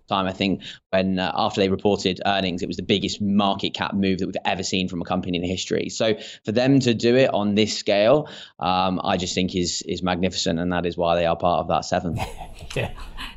time. 0.09 0.27
I 0.27 0.33
think 0.33 0.63
when 0.91 1.19
uh, 1.19 1.33
after 1.35 1.61
they 1.61 1.69
reported 1.69 2.21
earnings, 2.27 2.63
it 2.63 2.67
was 2.67 2.77
the 2.77 2.83
biggest 2.83 3.21
market 3.21 3.75
cap 3.75 3.95
move 3.95 4.19
that 4.19 4.27
we've 4.27 4.37
ever 4.45 4.63
seen 4.63 4.89
from 4.89 5.01
a 5.01 5.05
company 5.05 5.39
in 5.39 5.45
history. 5.45 5.89
So 5.89 6.15
for 6.45 6.53
them 6.53 6.81
to 6.81 6.95
do 6.95 7.17
it 7.17 7.33
on 7.33 7.55
this 7.55 7.77
scale, 7.77 8.29
um, 8.59 9.01
I 9.05 9.17
just 9.17 9.35
think 9.35 9.55
is 9.55 9.83
is 9.83 10.03
magnificent, 10.03 10.59
and 10.59 10.73
that 10.73 10.87
is 10.87 10.97
why 10.97 11.17
they 11.17 11.27
are 11.27 11.37
part 11.37 11.61
of 11.61 11.69
that 11.69 11.85
seven. 11.85 12.19
yeah, 12.77 12.91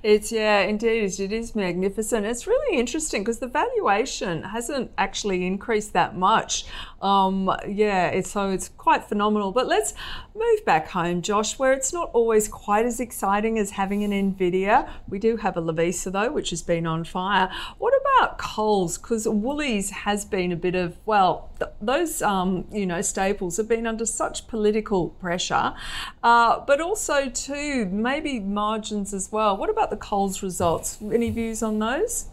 it's 0.04 0.32
yeah, 0.32 0.62
indeed, 0.62 1.20
it 1.20 1.32
is 1.32 1.56
magnificent. 1.56 2.26
It's 2.26 2.48
really 2.48 2.78
interesting 2.78 3.24
because 3.24 3.40
the 3.40 3.48
valuation 3.48 4.44
hasn't 4.44 4.92
actually 4.98 5.46
increased 5.46 5.94
that 5.94 6.16
much. 6.16 6.66
Um, 7.02 7.52
yeah, 7.68 8.08
it's, 8.08 8.32
so 8.32 8.50
it's 8.50 8.70
quite 8.70 9.04
phenomenal. 9.04 9.52
But 9.52 9.68
let's 9.68 9.94
move 10.34 10.66
back 10.66 10.90
home, 10.90 11.22
Josh, 11.22 11.60
where 11.60 11.72
it's 11.74 11.94
not 11.94 12.10
always 12.14 12.48
quite 12.48 12.86
as 12.86 13.00
exciting 13.00 13.60
as 13.60 13.72
having 13.72 14.04
an 14.04 14.12
Nvidia. 14.12 14.90
We 15.08 15.20
do 15.20 15.38
have 15.38 15.56
a 15.58 15.62
Lovisa 15.62 16.12
though, 16.12 16.32
which 16.32 16.50
has 16.50 16.62
been 16.66 16.86
on 16.86 17.04
fire. 17.04 17.50
What 17.78 17.94
about 18.02 18.38
Coles? 18.38 18.98
Because 18.98 19.28
Woolies 19.28 19.90
has 19.92 20.26
been 20.26 20.52
a 20.52 20.56
bit 20.56 20.76
of 20.76 20.98
well, 21.06 21.50
th- 21.60 21.72
those 21.82 22.22
um, 22.22 22.66
you 22.72 22.86
know 22.86 23.02
staples 23.02 23.58
have 23.58 23.68
been 23.68 23.88
under 23.88 24.06
such 24.06 24.48
political 24.48 25.10
pressure, 25.10 25.74
uh, 26.24 26.60
but 26.60 26.82
also 26.82 27.30
too 27.30 27.86
maybe 27.86 28.40
margins 28.40 29.14
as 29.14 29.32
well. 29.32 29.56
What 29.58 29.70
about 29.70 29.90
the 29.90 29.98
Coles 29.98 30.42
results? 30.42 30.98
Any 31.02 31.30
views 31.30 31.62
on 31.64 31.80
those? 31.80 32.30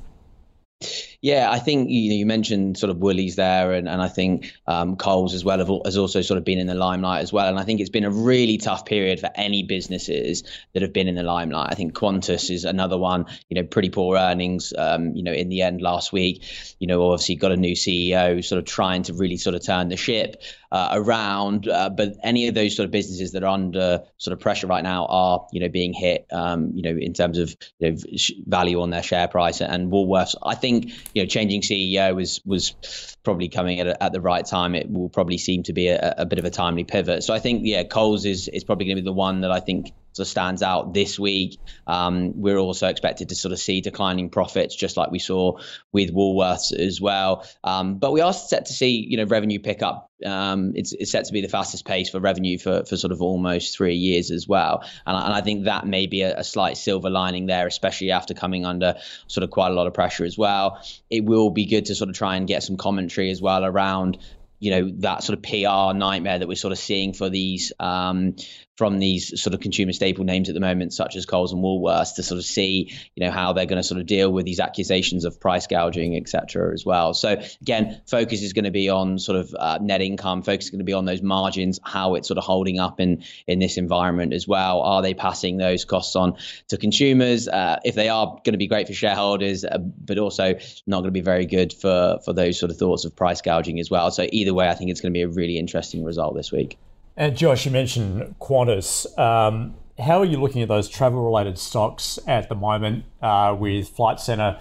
Yeah, 1.23 1.49
I 1.53 1.61
think 1.61 1.89
you, 1.89 2.01
you 2.15 2.27
mentioned 2.27 2.77
sort 2.77 2.91
of 2.91 2.97
Woolies 2.99 3.37
there, 3.37 3.75
and, 3.75 3.89
and 3.89 4.03
I 4.03 4.09
think 4.09 4.53
um, 4.67 4.97
Coles 4.97 5.35
as 5.35 5.45
well 5.45 5.59
have, 5.59 5.71
has 5.85 5.97
also 5.97 6.21
sort 6.21 6.37
of 6.37 6.45
been 6.45 6.59
in 6.59 6.67
the 6.67 6.75
limelight 6.75 7.23
as 7.23 7.33
well. 7.33 7.47
And 7.47 7.61
I 7.61 7.63
think 7.63 7.79
it's 7.79 7.91
been 7.91 8.03
a 8.03 8.11
really 8.11 8.59
tough 8.59 8.85
period 8.85 9.21
for 9.21 9.31
any 9.37 9.63
businesses 9.63 10.43
that 10.73 10.83
have 10.83 10.93
been 10.93 11.07
in 11.07 11.15
the 11.15 11.23
limelight. 11.23 11.69
I 11.71 11.77
think 11.77 11.95
Qantas 11.95 12.51
is 12.51 12.65
another 12.65 12.99
one. 12.99 13.27
You 13.49 13.63
know, 13.63 13.69
pretty 13.69 13.91
poor 13.91 14.19
earnings. 14.19 14.75
Um, 14.77 15.15
you 15.15 15.23
know, 15.23 15.33
in 15.33 15.49
the 15.49 15.63
end 15.63 15.81
last 15.81 16.13
week. 16.13 16.43
You 16.81 16.89
know, 16.89 17.13
obviously 17.13 17.37
got 17.37 17.53
a 17.53 17.57
new 17.57 17.77
CEO, 17.77 18.45
sort 18.45 18.59
of 18.59 18.65
trying 18.65 19.05
to 19.05 19.15
really 19.15 19.37
sort 19.37 19.55
of 19.55 19.65
turn 19.65 19.91
the 19.91 19.97
ship 19.97 20.43
uh, 20.73 20.89
around. 20.93 21.69
Uh, 21.69 21.91
but 21.91 22.17
any 22.25 22.49
of 22.49 22.55
those 22.55 22.75
sort 22.75 22.87
of 22.87 22.91
businesses 22.91 23.33
that 23.33 23.45
are 23.45 23.53
under 23.53 24.03
sort 24.17 24.33
of 24.33 24.41
pressure 24.41 24.67
right 24.67 24.83
now 24.83 25.07
are, 25.07 25.47
you 25.53 25.61
know, 25.61 25.69
being 25.69 25.93
hit, 25.93 26.27
um, 26.33 26.73
you 26.75 26.83
know, 26.83 26.99
in 26.99 27.13
terms 27.13 27.39
of 27.39 27.55
you 27.79 27.93
know, 27.93 27.99
value 28.47 28.81
on 28.81 28.91
their 28.91 29.03
share 29.03 29.29
price. 29.29 29.61
And 29.61 29.93
Woolworths, 29.93 30.35
I 30.43 30.57
think, 30.57 30.91
you 31.15 31.23
know, 31.23 31.27
changing 31.27 31.63
CEO 31.63 32.15
was 32.15 32.41
was 32.45 33.17
probably 33.23 33.49
coming 33.49 33.81
at, 33.81 33.87
a, 33.87 34.03
at 34.03 34.13
the 34.13 34.21
right 34.21 34.45
time. 34.45 34.75
It 34.75 34.91
will 34.91 35.09
probably 35.09 35.39
seem 35.39 35.63
to 35.65 35.73
be 35.73 35.89
a, 35.89 36.15
a 36.19 36.27
bit 36.27 36.39
of 36.39 36.45
a 36.45 36.51
timely 36.51 36.85
pivot. 36.85 37.23
So 37.23 37.35
I 37.35 37.39
think, 37.39 37.63
yeah, 37.65 37.85
Coles 37.85 38.25
is 38.25 38.49
is 38.49 38.65
probably 38.65 38.87
going 38.87 38.97
to 38.97 39.03
be 39.03 39.07
the 39.07 39.13
one 39.13 39.43
that 39.43 39.51
I 39.51 39.61
think 39.61 39.93
sort 40.13 40.27
of 40.27 40.31
stands 40.31 40.63
out 40.63 40.93
this 40.95 41.19
week. 41.19 41.59
Um, 41.87 42.41
we're 42.41 42.59
also 42.59 42.89
expected 42.89 43.31
to 43.31 43.35
sort 43.35 43.53
of 43.53 43.59
see 43.59 43.81
declining 43.81 44.31
profits, 44.31 44.77
just 44.77 44.97
like 44.97 45.11
we 45.11 45.19
saw 45.19 45.59
with 45.93 46.13
Woolworths 46.15 46.73
as 46.73 47.01
well. 47.01 47.47
Um, 47.65 47.99
but 47.99 48.13
we 48.13 48.21
are 48.21 48.33
set 48.33 48.67
to 48.67 48.73
see, 48.73 49.07
you 49.09 49.17
know, 49.17 49.25
revenue 49.25 49.59
pick 49.59 49.83
up. 49.83 50.11
Um, 50.25 50.73
it's, 50.77 50.93
it's, 50.93 51.11
set 51.11 51.25
to 51.25 51.33
be 51.33 51.41
the 51.41 51.49
fastest 51.49 51.85
pace 51.85 52.11
for 52.11 52.21
revenue 52.21 52.57
for, 52.57 52.85
for 52.85 52.97
sort 52.97 53.13
of 53.13 53.21
almost 53.21 53.77
three 53.77 53.97
years 53.97 54.31
as 54.31 54.47
well. 54.47 54.85
And, 55.05 55.17
and 55.17 55.35
I 55.35 55.41
think 55.41 55.65
that 55.65 55.85
may 55.85 56.07
be 56.07 56.23
a, 56.23 56.39
a, 56.39 56.45
slight 56.45 56.77
silver 56.77 57.11
lining 57.11 57.47
there, 57.47 57.67
especially 57.67 58.13
after 58.13 58.33
coming 58.33 58.65
under 58.65 58.95
sort 59.27 59.43
of 59.43 59.51
quite 59.51 59.73
a 59.73 59.75
lot 59.75 59.89
of 59.89 59.95
pressure 59.95 60.25
as 60.25 60.39
well. 60.39 60.81
It 61.11 61.25
will 61.25 61.51
be 61.51 61.67
good 61.67 61.87
to 61.87 61.97
sort 61.97 62.09
of 62.09 62.17
try 62.17 62.37
and 62.37 62.47
get 62.47 62.63
some 62.63 62.77
commentary 62.77 63.31
as 63.31 63.43
well 63.43 63.65
around 63.65 64.19
you 64.63 64.71
know 64.71 64.93
that 64.99 65.25
sort 65.25 65.37
of 65.37 65.43
PR 65.43 65.93
nightmare 65.93 66.39
that 66.39 66.47
we're 66.47 66.55
sort 66.55 66.71
of 66.71 66.79
seeing 66.79 67.15
for 67.15 67.29
these 67.29 67.73
um, 67.81 68.37
from 68.77 68.99
these 68.99 69.41
sort 69.41 69.53
of 69.53 69.61
consumer 69.61 69.93
staple 69.93 70.25
names 70.25 70.49
at 70.49 70.55
the 70.55 70.61
moment, 70.61 70.95
such 70.95 71.15
as 71.15 71.27
Coles 71.27 71.53
and 71.53 71.63
Woolworths, 71.63 72.15
to 72.17 72.23
sort 72.23 72.39
of 72.39 72.45
see, 72.45 72.91
you 73.15 73.25
know, 73.25 73.31
how 73.31 73.53
they're 73.53 73.67
going 73.67 73.81
to 73.81 73.87
sort 73.87 74.01
of 74.01 74.07
deal 74.07 74.33
with 74.33 74.47
these 74.47 74.61
accusations 74.61 75.25
of 75.25 75.39
price 75.39 75.67
gouging, 75.67 76.17
etc. 76.17 76.73
as 76.73 76.85
well. 76.85 77.13
So 77.13 77.43
again, 77.61 78.01
focus 78.07 78.43
is 78.43 78.55
going 78.55 78.65
to 78.65 78.71
be 78.71 78.89
on 78.89 79.19
sort 79.19 79.39
of 79.39 79.55
uh, 79.59 79.79
net 79.83 80.01
income. 80.01 80.43
Focus 80.43 80.67
is 80.67 80.71
going 80.71 80.79
to 80.79 80.85
be 80.85 80.95
on 80.95 81.05
those 81.05 81.23
margins, 81.23 81.81
how 81.85 82.15
it's 82.15 82.29
sort 82.29 82.39
of 82.39 82.45
holding 82.45 82.79
up 82.79 82.99
in 82.99 83.25
in 83.47 83.59
this 83.59 83.77
environment 83.77 84.33
as 84.33 84.49
well. 84.49 84.81
Are 84.81 85.03
they 85.03 85.15
passing 85.15 85.59
those 85.59 85.85
costs 85.85 86.17
on 86.17 86.37
to 86.69 86.79
consumers? 86.79 87.49
Uh, 87.49 87.79
if 87.85 87.95
they 87.95 88.09
are, 88.09 88.27
going 88.27 88.53
to 88.53 88.59
be 88.59 88.69
great 88.69 88.87
for 88.87 88.95
shareholders, 88.95 89.65
uh, 89.65 89.79
but 89.79 90.19
also 90.19 90.55
not 90.87 91.01
going 91.01 91.05
to 91.05 91.11
be 91.11 91.21
very 91.21 91.45
good 91.45 91.73
for 91.73 92.19
for 92.25 92.33
those 92.33 92.59
sort 92.59 92.71
of 92.71 92.79
thoughts 92.79 93.05
of 93.05 93.15
price 93.15 93.43
gouging 93.43 93.79
as 93.81 93.91
well. 93.91 94.11
So 94.11 94.27
either 94.33 94.55
way, 94.55 94.69
I 94.69 94.75
think 94.75 94.91
it's 94.91 95.01
going 95.01 95.13
to 95.13 95.17
be 95.17 95.23
a 95.23 95.29
really 95.29 95.59
interesting 95.59 96.05
result 96.05 96.35
this 96.35 96.51
week. 96.51 96.79
And 97.17 97.37
Josh, 97.37 97.67
you 97.67 97.73
mentioned 97.73 98.37
Qantas. 98.41 99.07
Um, 99.19 99.75
how 99.99 100.19
are 100.19 100.25
you 100.25 100.39
looking 100.39 100.63
at 100.63 100.69
those 100.69 100.89
travel 100.89 101.23
related 101.25 101.59
stocks 101.59 102.19
at 102.27 102.49
the 102.49 102.55
moment 102.55 103.05
uh, 103.21 103.55
with 103.59 103.89
Flight 103.91 104.19
Centre? 104.19 104.59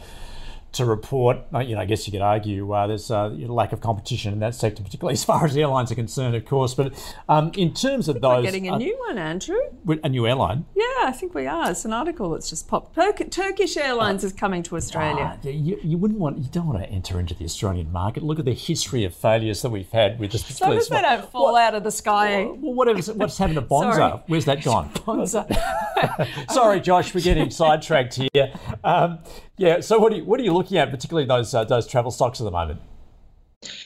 To 0.74 0.86
report. 0.86 1.40
Uh, 1.54 1.60
you 1.60 1.76
know, 1.76 1.82
I 1.82 1.86
guess 1.86 2.08
you 2.08 2.12
could 2.12 2.22
argue 2.22 2.72
uh, 2.72 2.88
there's 2.88 3.10
a 3.10 3.30
lack 3.30 3.74
of 3.74 3.82
competition 3.82 4.34
in 4.34 4.40
that 4.40 4.56
sector, 4.56 4.84
particularly 4.84 5.14
as 5.20 5.24
far 5.24 5.46
as 5.46 5.56
airlines 5.56 5.92
are 5.92 5.96
concerned, 5.96 6.36
of 6.36 6.46
course. 6.46 6.74
But 6.74 6.94
um, 7.28 7.52
in 7.56 7.74
terms 7.74 8.08
of 8.08 8.22
those, 8.22 8.38
we're 8.38 8.44
getting 8.44 8.70
a 8.70 8.74
uh, 8.74 8.78
new 8.78 8.98
one, 9.08 9.18
Andrew. 9.18 9.60
A 10.04 10.10
new 10.10 10.28
airline. 10.28 10.66
Yeah, 10.76 10.84
I 11.04 11.12
think 11.12 11.34
we 11.34 11.48
are. 11.48 11.72
It's 11.72 11.86
an 11.86 11.94
article 11.94 12.30
that's 12.32 12.50
just 12.50 12.68
popped. 12.68 12.96
Turkish 12.96 13.78
Airlines 13.78 14.24
uh, 14.24 14.28
is 14.28 14.34
coming 14.34 14.64
to 14.64 14.76
Australia. 14.76 15.40
Uh, 15.44 15.50
you, 15.50 15.80
you, 15.84 15.98
wouldn't 15.98 16.20
want, 16.20 16.38
you 16.38 16.50
don't 16.52 16.68
want 16.68 16.80
to 16.80 16.90
enter 16.90 17.20
into 17.20 17.34
the 17.34 17.46
Australian 17.46 17.92
market. 17.92 18.24
Look 18.24 18.40
at 18.40 18.46
the 18.46 18.54
history 18.54 19.04
of 19.06 19.14
failures 19.14 19.62
that 19.62 19.70
we've 19.70 19.92
had 19.92 20.20
with 20.20 20.32
this. 20.32 20.46
So 20.46 20.74
they 20.74 21.02
don't 21.02 21.30
fall 21.32 21.54
what, 21.54 21.62
out 21.62 21.76
of 21.76 21.84
the 21.84 21.92
sky. 21.92 22.46
Well, 22.46 22.74
whatever's, 22.74 23.12
what's 23.12 23.38
happened 23.38 23.56
to 23.56 23.62
Bonza? 23.62 24.24
Where's 24.28 24.46
that 24.46 24.64
gone? 24.64 24.92
Bonza. 25.06 25.48
Sorry, 26.50 26.80
Josh, 26.80 27.14
we're 27.14 27.22
getting 27.22 27.50
sidetracked 27.52 28.16
here. 28.34 28.54
Um, 28.84 29.20
yeah. 29.62 29.80
So 29.80 30.00
what 30.00 30.12
are 30.12 30.16
you, 30.16 30.26
what 30.26 30.40
are 30.40 30.44
you 30.44 30.54
looking 30.54 30.78
at, 30.80 30.90
particularly 30.90 31.28
those 31.28 31.54
uh, 31.54 31.64
those 31.64 31.86
travel 31.86 32.10
stocks 32.10 32.42
at 32.42 32.46
the 32.46 32.52
moment? 32.52 32.82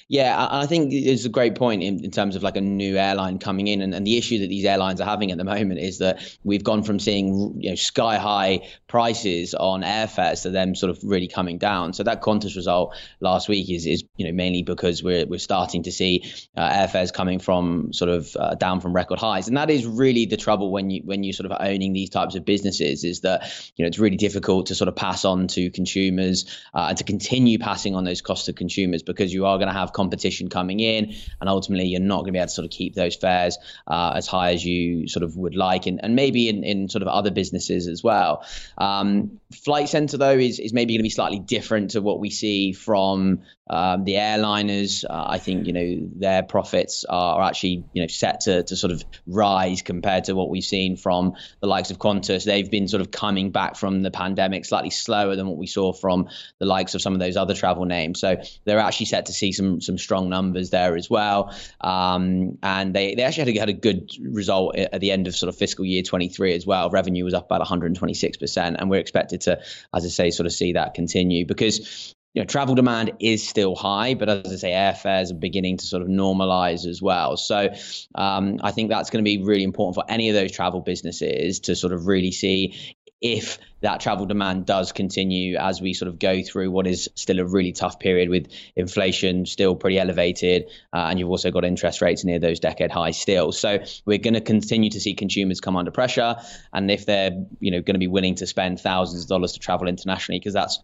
Yeah, 0.07 0.47
I 0.51 0.67
think 0.67 0.93
it's 0.93 1.25
a 1.25 1.29
great 1.29 1.55
point 1.55 1.83
in, 1.83 2.05
in 2.05 2.11
terms 2.11 2.37
of 2.37 2.43
like 2.43 2.55
a 2.55 2.61
new 2.61 2.95
airline 2.95 3.39
coming 3.39 3.67
in, 3.67 3.81
and, 3.81 3.93
and 3.93 4.07
the 4.07 4.17
issue 4.17 4.39
that 4.39 4.47
these 4.47 4.63
airlines 4.63 5.01
are 5.01 5.05
having 5.05 5.31
at 5.31 5.37
the 5.37 5.43
moment 5.43 5.79
is 5.79 5.97
that 5.97 6.37
we've 6.45 6.63
gone 6.63 6.83
from 6.83 6.97
seeing 6.97 7.59
you 7.59 7.71
know 7.71 7.75
sky 7.75 8.17
high 8.17 8.69
prices 8.87 9.53
on 9.53 9.81
airfares 9.81 10.43
to 10.43 10.51
them 10.51 10.75
sort 10.75 10.91
of 10.91 10.99
really 11.03 11.27
coming 11.27 11.57
down. 11.57 11.91
So 11.91 12.03
that 12.03 12.21
Qantas 12.21 12.55
result 12.55 12.95
last 13.19 13.49
week 13.49 13.69
is 13.69 13.85
is 13.85 14.05
you 14.15 14.25
know 14.25 14.31
mainly 14.31 14.63
because 14.63 15.03
we're 15.03 15.25
we're 15.25 15.39
starting 15.39 15.83
to 15.83 15.91
see 15.91 16.23
uh, 16.55 16.69
airfares 16.69 17.11
coming 17.11 17.39
from 17.39 17.91
sort 17.91 18.09
of 18.09 18.33
uh, 18.39 18.55
down 18.55 18.79
from 18.79 18.93
record 18.93 19.19
highs, 19.19 19.49
and 19.49 19.57
that 19.57 19.69
is 19.69 19.85
really 19.85 20.25
the 20.25 20.37
trouble 20.37 20.71
when 20.71 20.89
you 20.89 21.01
when 21.03 21.23
you 21.23 21.33
sort 21.33 21.51
of 21.51 21.57
owning 21.59 21.91
these 21.91 22.09
types 22.09 22.35
of 22.35 22.45
businesses 22.45 23.03
is 23.03 23.21
that 23.21 23.71
you 23.75 23.83
know 23.83 23.87
it's 23.87 23.99
really 23.99 24.17
difficult 24.17 24.67
to 24.67 24.75
sort 24.75 24.87
of 24.87 24.95
pass 24.95 25.25
on 25.25 25.47
to 25.47 25.69
consumers 25.71 26.45
uh, 26.73 26.85
and 26.89 26.97
to 26.97 27.03
continue 27.03 27.59
passing 27.59 27.93
on 27.93 28.05
those 28.05 28.21
costs 28.21 28.45
to 28.45 28.53
consumers 28.53 29.03
because 29.03 29.33
you 29.33 29.45
are 29.45 29.64
going 29.65 29.73
to 29.73 29.79
have 29.79 29.93
competition 29.93 30.49
coming 30.49 30.79
in, 30.79 31.15
and 31.39 31.49
ultimately 31.49 31.87
you're 31.87 32.01
not 32.01 32.17
going 32.17 32.27
to 32.27 32.31
be 32.33 32.39
able 32.39 32.47
to 32.47 32.53
sort 32.53 32.65
of 32.65 32.71
keep 32.71 32.95
those 32.95 33.15
fares 33.15 33.57
uh, 33.87 34.13
as 34.15 34.27
high 34.27 34.53
as 34.53 34.63
you 34.63 35.07
sort 35.07 35.23
of 35.23 35.35
would 35.35 35.55
like, 35.55 35.87
and, 35.87 35.99
and 36.03 36.15
maybe 36.15 36.49
in, 36.49 36.63
in 36.63 36.89
sort 36.89 37.01
of 37.01 37.07
other 37.07 37.31
businesses 37.31 37.87
as 37.87 38.03
well. 38.03 38.45
Um, 38.77 39.39
Flight 39.63 39.89
Centre 39.89 40.17
though 40.17 40.37
is, 40.37 40.59
is 40.59 40.73
maybe 40.73 40.93
going 40.93 40.99
to 40.99 41.03
be 41.03 41.09
slightly 41.09 41.39
different 41.39 41.91
to 41.91 42.01
what 42.01 42.19
we 42.19 42.29
see 42.29 42.73
from 42.73 43.41
um, 43.67 44.03
the 44.03 44.13
airliners, 44.13 45.03
uh, 45.09 45.25
I 45.27 45.39
think, 45.39 45.65
you 45.65 45.73
know, 45.73 46.09
their 46.15 46.43
profits 46.43 47.03
are, 47.03 47.41
actually, 47.41 47.83
you 47.93 48.03
know, 48.03 48.07
set 48.07 48.41
to, 48.41 48.61
to 48.61 48.75
sort 48.75 48.93
of 48.93 49.03
rise 49.25 49.81
compared 49.81 50.25
to 50.25 50.35
what 50.35 50.49
we've 50.49 50.63
seen 50.63 50.97
from 50.97 51.33
the 51.61 51.67
likes 51.67 51.89
of 51.89 51.97
Qantas. 51.97 52.43
They've 52.45 52.69
been 52.69 52.87
sort 52.87 53.01
of 53.01 53.09
coming 53.09 53.49
back 53.49 53.75
from 53.75 54.03
the 54.03 54.11
pandemic 54.11 54.65
slightly 54.65 54.91
slower 54.91 55.35
than 55.35 55.47
what 55.47 55.57
we 55.57 55.65
saw 55.65 55.93
from 55.93 56.29
the 56.59 56.67
likes 56.67 56.93
of 56.93 57.01
some 57.01 57.13
of 57.13 57.19
those 57.19 57.37
other 57.37 57.55
travel 57.55 57.85
names. 57.85 58.19
So 58.19 58.37
they're 58.65 58.77
actually 58.77 59.07
set 59.07 59.27
to 59.27 59.33
see 59.33 59.51
some 59.55 59.81
some 59.81 59.97
strong 59.97 60.29
numbers 60.29 60.69
there 60.69 60.95
as 60.95 61.09
well. 61.09 61.53
Um, 61.81 62.57
and 62.61 62.93
they, 62.93 63.15
they 63.15 63.23
actually 63.23 63.45
had 63.45 63.55
a, 63.55 63.59
had 63.59 63.69
a 63.69 63.73
good 63.73 64.11
result 64.21 64.75
at 64.77 65.01
the 65.01 65.11
end 65.11 65.27
of 65.27 65.35
sort 65.35 65.49
of 65.49 65.55
fiscal 65.55 65.85
year 65.85 66.03
23 66.03 66.53
as 66.53 66.65
well. 66.65 66.89
Revenue 66.89 67.23
was 67.23 67.33
up 67.33 67.45
about 67.45 67.65
126%. 67.65 68.75
And 68.77 68.89
we're 68.89 68.99
expected 68.99 69.41
to, 69.41 69.59
as 69.93 70.05
I 70.05 70.09
say, 70.09 70.31
sort 70.31 70.45
of 70.45 70.53
see 70.53 70.73
that 70.73 70.93
continue 70.93 71.45
because 71.45 72.13
you 72.35 72.41
know, 72.41 72.45
travel 72.45 72.75
demand 72.75 73.13
is 73.21 73.47
still 73.47 73.75
high, 73.75 74.13
but 74.13 74.27
as 74.27 74.51
I 74.51 74.55
say, 74.57 74.71
airfares 74.71 75.31
are 75.31 75.35
beginning 75.35 75.77
to 75.77 75.85
sort 75.85 76.01
of 76.01 76.09
normalize 76.09 76.85
as 76.85 77.01
well. 77.01 77.37
So 77.37 77.73
um, 78.15 78.59
I 78.61 78.71
think 78.71 78.89
that's 78.89 79.09
going 79.09 79.23
to 79.23 79.27
be 79.27 79.41
really 79.41 79.63
important 79.63 79.95
for 79.95 80.03
any 80.11 80.27
of 80.27 80.35
those 80.35 80.51
travel 80.51 80.81
businesses 80.81 81.61
to 81.61 81.77
sort 81.77 81.93
of 81.93 82.07
really 82.07 82.31
see 82.31 82.97
if 83.21 83.57
that 83.81 83.99
travel 83.99 84.25
demand 84.25 84.65
does 84.65 84.91
continue 84.91 85.57
as 85.57 85.81
we 85.81 85.93
sort 85.93 86.09
of 86.09 86.19
go 86.19 86.41
through 86.43 86.69
what 86.71 86.85
is 86.85 87.09
still 87.15 87.39
a 87.39 87.45
really 87.45 87.71
tough 87.71 87.99
period 87.99 88.29
with 88.29 88.47
inflation 88.75 89.45
still 89.45 89.75
pretty 89.75 89.97
elevated, 89.97 90.65
uh, 90.93 91.07
and 91.09 91.19
you've 91.19 91.29
also 91.29 91.51
got 91.51 91.63
interest 91.63 92.01
rates 92.01 92.23
near 92.23 92.39
those 92.39 92.59
decade 92.59 92.91
highs 92.91 93.17
still. 93.17 93.51
So 93.51 93.79
we're 94.05 94.17
going 94.17 94.33
to 94.33 94.41
continue 94.41 94.89
to 94.89 94.99
see 94.99 95.13
consumers 95.13 95.61
come 95.61 95.77
under 95.77 95.91
pressure, 95.91 96.35
and 96.73 96.91
if 96.91 97.05
they're 97.05 97.45
you 97.59 97.71
know 97.71 97.81
going 97.81 97.95
to 97.95 97.99
be 97.99 98.07
willing 98.07 98.35
to 98.35 98.47
spend 98.47 98.79
thousands 98.79 99.23
of 99.23 99.29
dollars 99.29 99.53
to 99.53 99.59
travel 99.59 99.87
internationally, 99.87 100.39
because 100.39 100.53
that's 100.53 100.79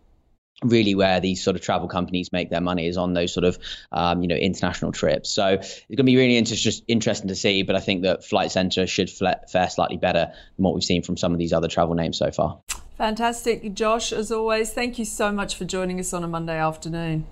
really 0.63 0.95
where 0.95 1.19
these 1.19 1.43
sort 1.43 1.55
of 1.55 1.61
travel 1.61 1.87
companies 1.87 2.31
make 2.31 2.49
their 2.49 2.61
money 2.61 2.87
is 2.87 2.97
on 2.97 3.13
those 3.13 3.33
sort 3.33 3.43
of 3.43 3.57
um, 3.91 4.21
you 4.21 4.27
know 4.27 4.35
international 4.35 4.91
trips. 4.91 5.29
So 5.29 5.47
it's 5.47 5.85
going 5.87 5.97
to 5.97 6.03
be 6.03 6.17
really 6.17 6.37
inter- 6.37 6.55
just 6.55 6.83
interesting 6.87 7.27
to 7.29 7.35
see. 7.35 7.63
But 7.63 7.75
I 7.75 7.79
think 7.79 8.03
that 8.03 8.23
Flight 8.23 8.51
Centre 8.51 8.87
should 8.87 9.09
fare 9.09 9.69
slightly 9.69 9.97
better 9.97 10.31
than 10.57 10.63
what 10.63 10.73
we've 10.73 10.83
seen 10.83 11.03
from 11.03 11.17
some 11.17 11.33
of 11.33 11.39
these 11.39 11.53
other 11.53 11.67
travel 11.67 11.95
names 11.95 12.17
so 12.17 12.31
far. 12.31 12.59
Fantastic, 12.97 13.73
Josh. 13.73 14.13
As 14.13 14.31
always, 14.31 14.71
thank 14.71 14.99
you 14.99 15.05
so 15.05 15.31
much 15.31 15.55
for 15.55 15.65
joining 15.65 15.99
us 15.99 16.13
on 16.13 16.23
a 16.23 16.27
Monday 16.27 16.57
afternoon. 16.57 17.25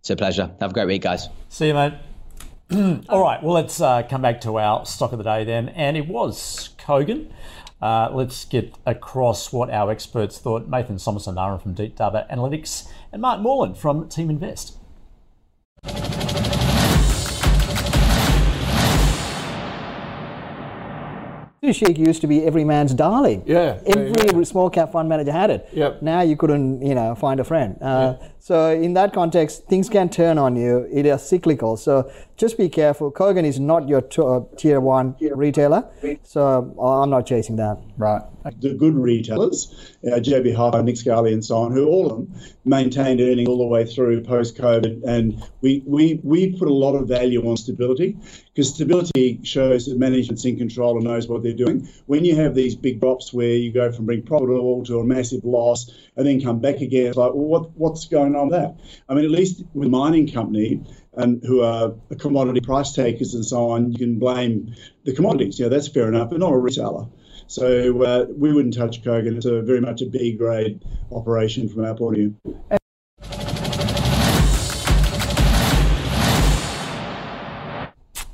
It's 0.00 0.10
a 0.10 0.16
pleasure. 0.16 0.50
Have 0.60 0.70
a 0.70 0.74
great 0.74 0.86
week, 0.86 1.02
guys. 1.02 1.28
See 1.48 1.68
you, 1.68 1.74
mate. 1.74 1.94
All 3.08 3.22
right. 3.22 3.42
Well, 3.42 3.54
let's 3.54 3.80
uh, 3.80 4.02
come 4.02 4.20
back 4.20 4.42
to 4.42 4.58
our 4.58 4.84
stock 4.84 5.12
of 5.12 5.18
the 5.18 5.24
day 5.24 5.44
then, 5.44 5.70
and 5.70 5.96
it 5.96 6.06
was 6.06 6.70
Kogan. 6.78 7.30
Uh, 7.80 8.08
let's 8.12 8.44
get 8.44 8.74
across 8.86 9.52
what 9.52 9.70
our 9.70 9.90
experts 9.90 10.38
thought. 10.38 10.68
Nathan 10.68 10.96
Somasundaram 10.96 11.62
from 11.62 11.74
Deep 11.74 11.96
Data 11.96 12.26
Analytics 12.30 12.88
and 13.12 13.22
Mark 13.22 13.40
Morland 13.40 13.76
from 13.76 14.08
Team 14.08 14.30
Invest. 14.30 14.78
Sheik 21.72 21.98
used 21.98 22.20
to 22.22 22.26
be 22.26 22.44
every 22.44 22.64
man's 22.64 22.94
darling. 22.94 23.42
Yeah. 23.46 23.78
Every 23.86 24.08
yeah, 24.08 24.36
yeah. 24.36 24.42
small 24.44 24.70
cap 24.70 24.92
fund 24.92 25.08
manager 25.08 25.32
had 25.32 25.50
it. 25.50 25.68
Yep. 25.72 26.02
Now 26.02 26.22
you 26.22 26.36
couldn't, 26.36 26.80
you 26.80 26.94
know, 26.94 27.14
find 27.14 27.40
a 27.40 27.44
friend. 27.44 27.76
Uh, 27.80 28.16
yeah. 28.20 28.28
So 28.40 28.70
in 28.70 28.94
that 28.94 29.12
context, 29.12 29.66
things 29.66 29.88
can 29.88 30.08
turn 30.08 30.38
on 30.38 30.56
you. 30.56 30.88
It 30.92 31.06
is 31.06 31.22
cyclical. 31.22 31.76
So 31.76 32.10
just 32.36 32.56
be 32.56 32.68
careful. 32.68 33.10
Kogan 33.10 33.44
is 33.44 33.58
not 33.58 33.88
your 33.88 34.00
t- 34.00 34.22
uh, 34.22 34.40
tier 34.56 34.80
one 34.80 35.16
retailer. 35.20 35.84
So 36.22 36.74
I'm 36.80 37.10
not 37.10 37.26
chasing 37.26 37.56
that. 37.56 37.78
Right. 37.96 38.22
the 38.60 38.74
good 38.74 38.94
retailers, 38.94 39.96
uh, 40.06 40.20
JB 40.20 40.54
Hi-Fi, 40.54 40.82
Nick 40.82 40.96
Scali, 40.96 41.32
and 41.32 41.44
so 41.44 41.56
on, 41.56 41.72
who 41.72 41.86
all 41.86 42.06
of 42.06 42.12
them 42.12 42.40
maintained 42.64 43.20
earnings 43.20 43.48
all 43.48 43.58
the 43.58 43.66
way 43.66 43.84
through 43.84 44.22
post-COVID, 44.22 45.02
and 45.04 45.42
we 45.60 45.82
we 45.84 46.20
we 46.22 46.56
put 46.56 46.68
a 46.68 46.72
lot 46.72 46.94
of 46.94 47.08
value 47.08 47.42
on 47.48 47.56
stability 47.56 48.16
because 48.54 48.72
stability 48.72 49.40
shows 49.42 49.86
that 49.86 49.98
management's 49.98 50.44
in 50.44 50.56
control 50.56 50.96
and 50.96 51.04
knows 51.04 51.28
what 51.28 51.42
they're 51.42 51.52
doing. 51.52 51.88
When 52.06 52.24
you 52.24 52.36
have 52.36 52.54
these 52.54 52.74
big 52.76 53.00
drops 53.00 53.32
where 53.32 53.54
you 53.54 53.72
go 53.72 53.90
from 53.90 54.06
being 54.06 54.22
profitable 54.22 54.84
to 54.84 55.00
a 55.00 55.04
massive 55.04 55.44
loss 55.44 55.90
and 56.16 56.26
then 56.26 56.40
come 56.40 56.60
back 56.60 56.80
again, 56.80 57.06
it's 57.08 57.16
like, 57.16 57.34
well, 57.34 57.46
what 57.46 57.70
what's 57.76 58.06
going 58.06 58.27
on 58.36 58.48
with 58.48 58.58
that? 58.58 58.76
I 59.08 59.14
mean, 59.14 59.24
at 59.24 59.30
least 59.30 59.62
with 59.74 59.88
mining 59.88 60.30
company 60.30 60.82
and 61.14 61.42
who 61.44 61.62
are 61.62 61.94
commodity 62.18 62.60
price 62.60 62.92
takers 62.92 63.34
and 63.34 63.44
so 63.44 63.70
on, 63.70 63.92
you 63.92 63.98
can 63.98 64.18
blame 64.18 64.74
the 65.04 65.14
commodities. 65.14 65.58
Yeah, 65.58 65.68
that's 65.68 65.88
fair 65.88 66.08
enough, 66.08 66.30
but 66.30 66.38
not 66.38 66.52
a 66.52 66.58
retailer. 66.58 67.06
So 67.46 68.02
uh, 68.02 68.26
we 68.36 68.52
wouldn't 68.52 68.74
touch 68.74 69.02
Kogan. 69.02 69.36
It's 69.36 69.46
a 69.46 69.62
very 69.62 69.80
much 69.80 70.02
a 70.02 70.06
B 70.06 70.32
grade 70.32 70.84
operation 71.10 71.68
from 71.68 71.84
our 71.84 71.94
point 71.94 72.18
of 72.18 72.20
view. 72.20 72.78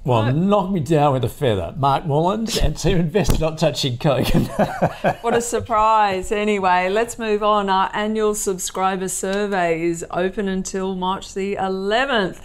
Well, 0.04 0.34
knock 0.34 0.70
me 0.70 0.80
down 0.80 1.14
with 1.14 1.24
a 1.24 1.30
feather. 1.30 1.72
Mark 1.78 2.04
Mullins 2.04 2.58
and 2.58 2.76
Team 2.76 2.98
Investor 3.04 3.38
not 3.38 3.56
touching 3.56 3.96
Kogan. 3.96 4.44
What 5.22 5.34
a 5.34 5.40
surprise. 5.40 6.30
Anyway, 6.30 6.90
let's 6.90 7.18
move 7.18 7.42
on. 7.42 7.70
Our 7.70 7.90
annual 7.94 8.34
subscriber 8.34 9.08
survey 9.08 9.82
is 9.82 10.04
open 10.10 10.48
until 10.48 10.94
March 10.94 11.32
the 11.32 11.56
11th. 11.56 12.42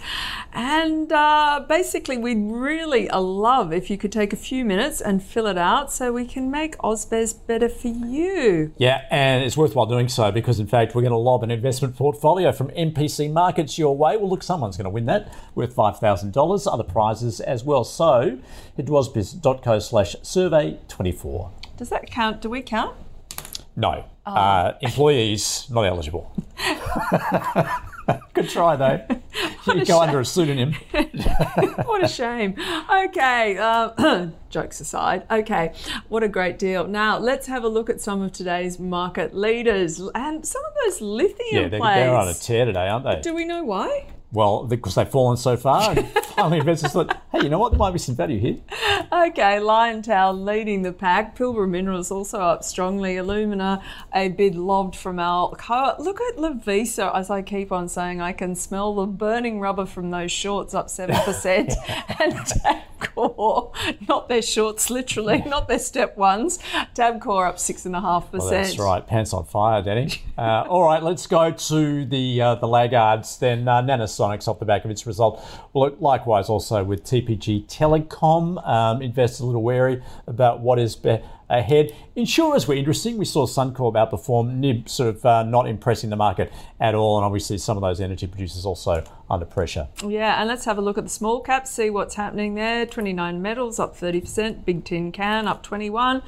And 0.54 1.12
uh, 1.12 1.64
basically, 1.68 2.16
we'd 2.16 2.50
really 2.50 3.08
love 3.08 3.72
if 3.72 3.90
you 3.90 3.98
could 3.98 4.10
take 4.10 4.32
a 4.32 4.36
few 4.36 4.64
minutes 4.64 5.02
and 5.02 5.22
fill 5.22 5.46
it 5.46 5.58
out 5.58 5.92
so 5.92 6.12
we 6.12 6.24
can 6.24 6.50
make 6.50 6.78
ausbiz 6.78 7.34
better 7.46 7.68
for 7.68 7.88
you. 7.88 8.72
yeah, 8.78 9.04
and 9.10 9.44
it's 9.44 9.56
worthwhile 9.56 9.86
doing 9.86 10.08
so 10.08 10.32
because, 10.32 10.58
in 10.58 10.66
fact, 10.66 10.94
we're 10.94 11.02
going 11.02 11.12
to 11.12 11.18
lob 11.18 11.42
an 11.42 11.50
investment 11.50 11.94
portfolio 11.96 12.50
from 12.52 12.68
MPC 12.70 13.30
Markets 13.30 13.78
your 13.78 13.96
way. 13.96 14.16
Well, 14.16 14.30
look, 14.30 14.42
someone's 14.42 14.76
going 14.78 14.84
to 14.84 14.90
win 14.90 15.06
that 15.06 15.32
worth 15.54 15.76
$5,000. 15.76 16.72
Other 16.72 16.84
prizes 16.84 17.40
as 17.50 17.64
well. 17.64 17.84
So 17.84 18.38
head 18.76 18.86
to 18.86 18.92
ausbiz.co 18.92 19.78
slash 19.80 20.16
survey 20.22 20.78
24. 20.88 21.50
Does 21.76 21.88
that 21.90 22.10
count? 22.10 22.40
Do 22.40 22.48
we 22.48 22.62
count? 22.62 22.96
No. 23.76 24.04
Uh, 24.24 24.72
employees 24.80 25.66
not 25.70 25.82
eligible. 25.82 26.32
Good 28.34 28.48
try 28.48 28.76
though. 28.76 29.04
You 29.66 29.84
go 29.84 30.00
under 30.00 30.20
a 30.20 30.24
pseudonym. 30.24 30.74
what 31.84 32.04
a 32.04 32.08
shame. 32.08 32.54
Okay, 32.92 33.56
uh, 33.58 34.28
jokes 34.50 34.80
aside. 34.80 35.26
Okay, 35.30 35.72
what 36.08 36.22
a 36.22 36.28
great 36.28 36.58
deal. 36.58 36.86
Now 36.86 37.18
let's 37.18 37.46
have 37.46 37.64
a 37.64 37.68
look 37.68 37.88
at 37.90 38.00
some 38.00 38.22
of 38.22 38.32
today's 38.32 38.78
market 38.78 39.34
leaders 39.34 40.00
and 40.14 40.44
some 40.44 40.62
of 40.64 40.72
those 40.84 41.00
lithium 41.00 41.62
Yeah, 41.64 41.68
they're, 41.68 41.80
plays. 41.80 41.96
they're 41.96 42.14
on 42.14 42.28
a 42.28 42.34
tear 42.34 42.64
today, 42.64 42.88
aren't 42.88 43.04
they? 43.04 43.20
Do 43.20 43.34
we 43.34 43.44
know 43.44 43.62
why? 43.64 44.06
Well, 44.32 44.64
because 44.64 44.94
they've 44.94 45.08
fallen 45.08 45.36
so 45.36 45.56
far, 45.56 45.90
and 45.90 46.08
finally 46.36 46.58
investors 46.58 46.92
thought, 46.92 47.20
hey, 47.32 47.42
you 47.42 47.48
know 47.48 47.58
what? 47.58 47.72
There 47.72 47.78
might 47.78 47.90
be 47.90 47.98
some 47.98 48.14
value 48.14 48.38
here. 48.38 48.58
Okay, 49.12 49.58
Liontown 49.58 50.44
leading 50.44 50.82
the 50.82 50.92
pack. 50.92 51.36
Pilbara 51.36 51.68
Minerals 51.68 52.12
also 52.12 52.38
up 52.38 52.62
strongly. 52.62 53.16
Alumina, 53.16 53.82
a 54.14 54.28
bid 54.28 54.54
lobbed 54.54 54.94
from 54.94 55.16
Alcoa. 55.16 55.98
Look 55.98 56.20
at 56.20 56.36
Lovisa, 56.36 57.14
as 57.14 57.28
I 57.28 57.42
keep 57.42 57.72
on 57.72 57.88
saying, 57.88 58.20
I 58.20 58.32
can 58.32 58.54
smell 58.54 58.94
the 58.94 59.06
burning 59.06 59.58
rubber 59.58 59.84
from 59.84 60.10
those 60.10 60.30
shorts 60.30 60.74
up 60.74 60.86
7%. 60.86 61.74
and 62.20 62.34
Tabcorp, 62.34 64.08
not 64.08 64.28
their 64.28 64.42
shorts 64.42 64.90
literally, 64.90 65.42
not 65.46 65.66
their 65.66 65.78
step 65.78 66.16
ones. 66.16 66.58
Tabcorp 66.94 67.48
up 67.48 67.56
6.5%. 67.56 68.32
Well, 68.32 68.48
that's 68.48 68.78
right. 68.78 69.04
Pants 69.04 69.32
on 69.32 69.44
fire, 69.44 69.82
Danny. 69.82 70.22
Uh, 70.38 70.64
all 70.68 70.84
right, 70.84 71.02
let's 71.02 71.26
go 71.26 71.50
to 71.50 72.04
the 72.04 72.40
uh, 72.40 72.54
the 72.54 72.68
laggards. 72.68 73.38
Then 73.38 73.66
uh, 73.66 73.82
Nanosonics 74.20 74.48
off 74.48 74.58
the 74.58 74.64
back 74.64 74.84
of 74.84 74.90
its 74.90 75.06
result. 75.06 75.42
Likewise 75.74 76.48
also 76.48 76.84
with 76.84 77.04
TPG 77.04 77.66
Telecom. 77.66 78.66
Um, 78.66 79.02
investors 79.02 79.40
a 79.40 79.46
little 79.46 79.62
wary 79.62 80.02
about 80.26 80.60
what 80.60 80.78
is 80.78 80.96
ahead. 81.50 81.94
Insurers 82.16 82.66
were 82.66 82.74
interesting. 82.74 83.18
We 83.18 83.24
saw 83.24 83.46
Suncorp 83.46 83.94
outperform. 83.94 84.54
Nib 84.54 84.88
sort 84.88 85.16
of 85.16 85.26
uh, 85.26 85.42
not 85.42 85.68
impressing 85.68 86.10
the 86.10 86.16
market 86.16 86.52
at 86.80 86.94
all, 86.94 87.18
and 87.18 87.24
obviously 87.24 87.58
some 87.58 87.76
of 87.76 87.82
those 87.82 88.00
energy 88.00 88.26
producers 88.26 88.64
also 88.64 89.04
under 89.30 89.46
pressure. 89.46 89.88
Yeah, 90.06 90.40
and 90.40 90.48
let's 90.48 90.64
have 90.64 90.76
a 90.76 90.80
look 90.80 90.98
at 90.98 91.04
the 91.04 91.10
small 91.10 91.40
caps, 91.40 91.70
see 91.70 91.88
what's 91.88 92.16
happening 92.16 92.54
there. 92.54 92.84
29 92.84 93.40
metals 93.40 93.78
up 93.78 93.96
30%, 93.96 94.64
Big 94.64 94.84
Tin 94.84 95.12
Can 95.12 95.46
up 95.46 95.62
21. 95.62 96.22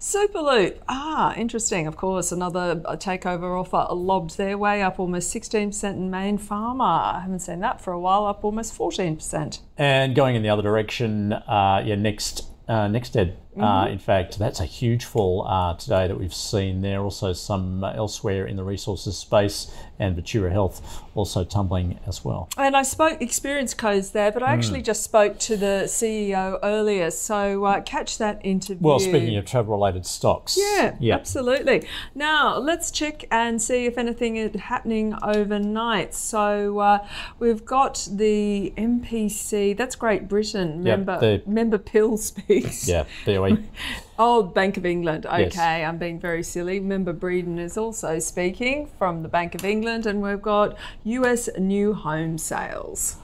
Superloop, 0.00 0.78
ah, 0.88 1.34
interesting. 1.36 1.86
Of 1.86 1.96
course, 1.96 2.32
another 2.32 2.82
uh, 2.84 2.96
takeover 2.96 3.58
offer 3.58 3.94
lobbed 3.94 4.36
their 4.36 4.58
way 4.58 4.82
up 4.82 4.98
almost 4.98 5.34
16% 5.34 5.84
in 5.92 6.10
Mayne 6.10 6.38
Pharma. 6.38 7.14
I 7.14 7.20
haven't 7.20 7.40
seen 7.40 7.60
that 7.60 7.80
for 7.80 7.92
a 7.92 8.00
while, 8.00 8.26
up 8.26 8.44
almost 8.44 8.76
14%. 8.76 9.60
And 9.76 10.14
going 10.14 10.34
in 10.34 10.42
the 10.42 10.48
other 10.48 10.62
direction, 10.62 11.32
uh, 11.32 11.82
yeah, 11.84 11.94
next. 11.94 12.44
Uh, 12.68 12.86
next 12.86 13.16
ed, 13.58 13.64
uh, 13.64 13.86
in 13.88 13.98
fact, 13.98 14.38
that's 14.38 14.60
a 14.60 14.64
huge 14.64 15.04
fall 15.04 15.46
uh, 15.46 15.74
today 15.74 16.06
that 16.08 16.18
we've 16.18 16.34
seen 16.34 16.80
there. 16.80 17.00
Also, 17.00 17.32
some 17.32 17.82
uh, 17.84 17.92
elsewhere 17.92 18.46
in 18.46 18.56
the 18.56 18.64
resources 18.64 19.16
space, 19.16 19.70
and 19.98 20.16
Vitura 20.16 20.50
Health 20.52 21.02
also 21.14 21.42
tumbling 21.44 21.98
as 22.06 22.24
well. 22.24 22.48
And 22.56 22.76
I 22.76 22.82
spoke 22.82 23.20
experience 23.20 23.74
codes 23.74 24.10
there, 24.10 24.30
but 24.30 24.42
I 24.42 24.52
actually 24.52 24.82
just 24.82 25.02
spoke 25.02 25.38
to 25.40 25.56
the 25.56 25.84
CEO 25.86 26.58
earlier, 26.62 27.10
so 27.10 27.64
uh, 27.64 27.80
catch 27.80 28.18
that 28.18 28.40
interview. 28.44 28.78
Well, 28.86 29.00
speaking 29.00 29.36
of 29.36 29.44
travel-related 29.44 30.06
stocks, 30.06 30.56
Yeah, 30.56 30.94
yeah, 31.00 31.16
absolutely. 31.16 31.86
Now 32.14 32.56
let's 32.58 32.90
check 32.92 33.24
and 33.32 33.60
see 33.60 33.86
if 33.86 33.98
anything 33.98 34.36
is 34.36 34.54
happening 34.60 35.14
overnight. 35.22 36.14
So 36.14 36.78
uh, 36.78 37.06
we've 37.40 37.64
got 37.64 38.06
the 38.10 38.72
MPC. 38.76 39.76
That's 39.76 39.96
Great 39.96 40.28
Britain. 40.28 40.84
Yep, 40.86 40.98
Member 40.98 41.18
the- 41.20 41.42
member 41.50 41.78
Pill 41.78 42.16
speaks. 42.16 42.88
yeah, 42.88 43.04
BOE. 43.56 43.62
Oh, 44.20 44.42
Bank 44.42 44.76
of 44.76 44.84
England. 44.84 45.26
Okay, 45.26 45.42
Yes. 45.42 45.56
I'm 45.56 45.96
being 45.96 46.18
very 46.18 46.42
silly. 46.42 46.80
Member 46.80 47.14
Breeden 47.14 47.56
is 47.60 47.78
also 47.78 48.18
speaking 48.18 48.88
from 48.98 49.22
the 49.22 49.28
Bank 49.28 49.54
of 49.54 49.64
England, 49.64 50.06
and 50.06 50.20
we've 50.20 50.42
got 50.42 50.76
US 51.04 51.48
new 51.56 51.94
home 51.94 52.36
sales. 52.36 53.18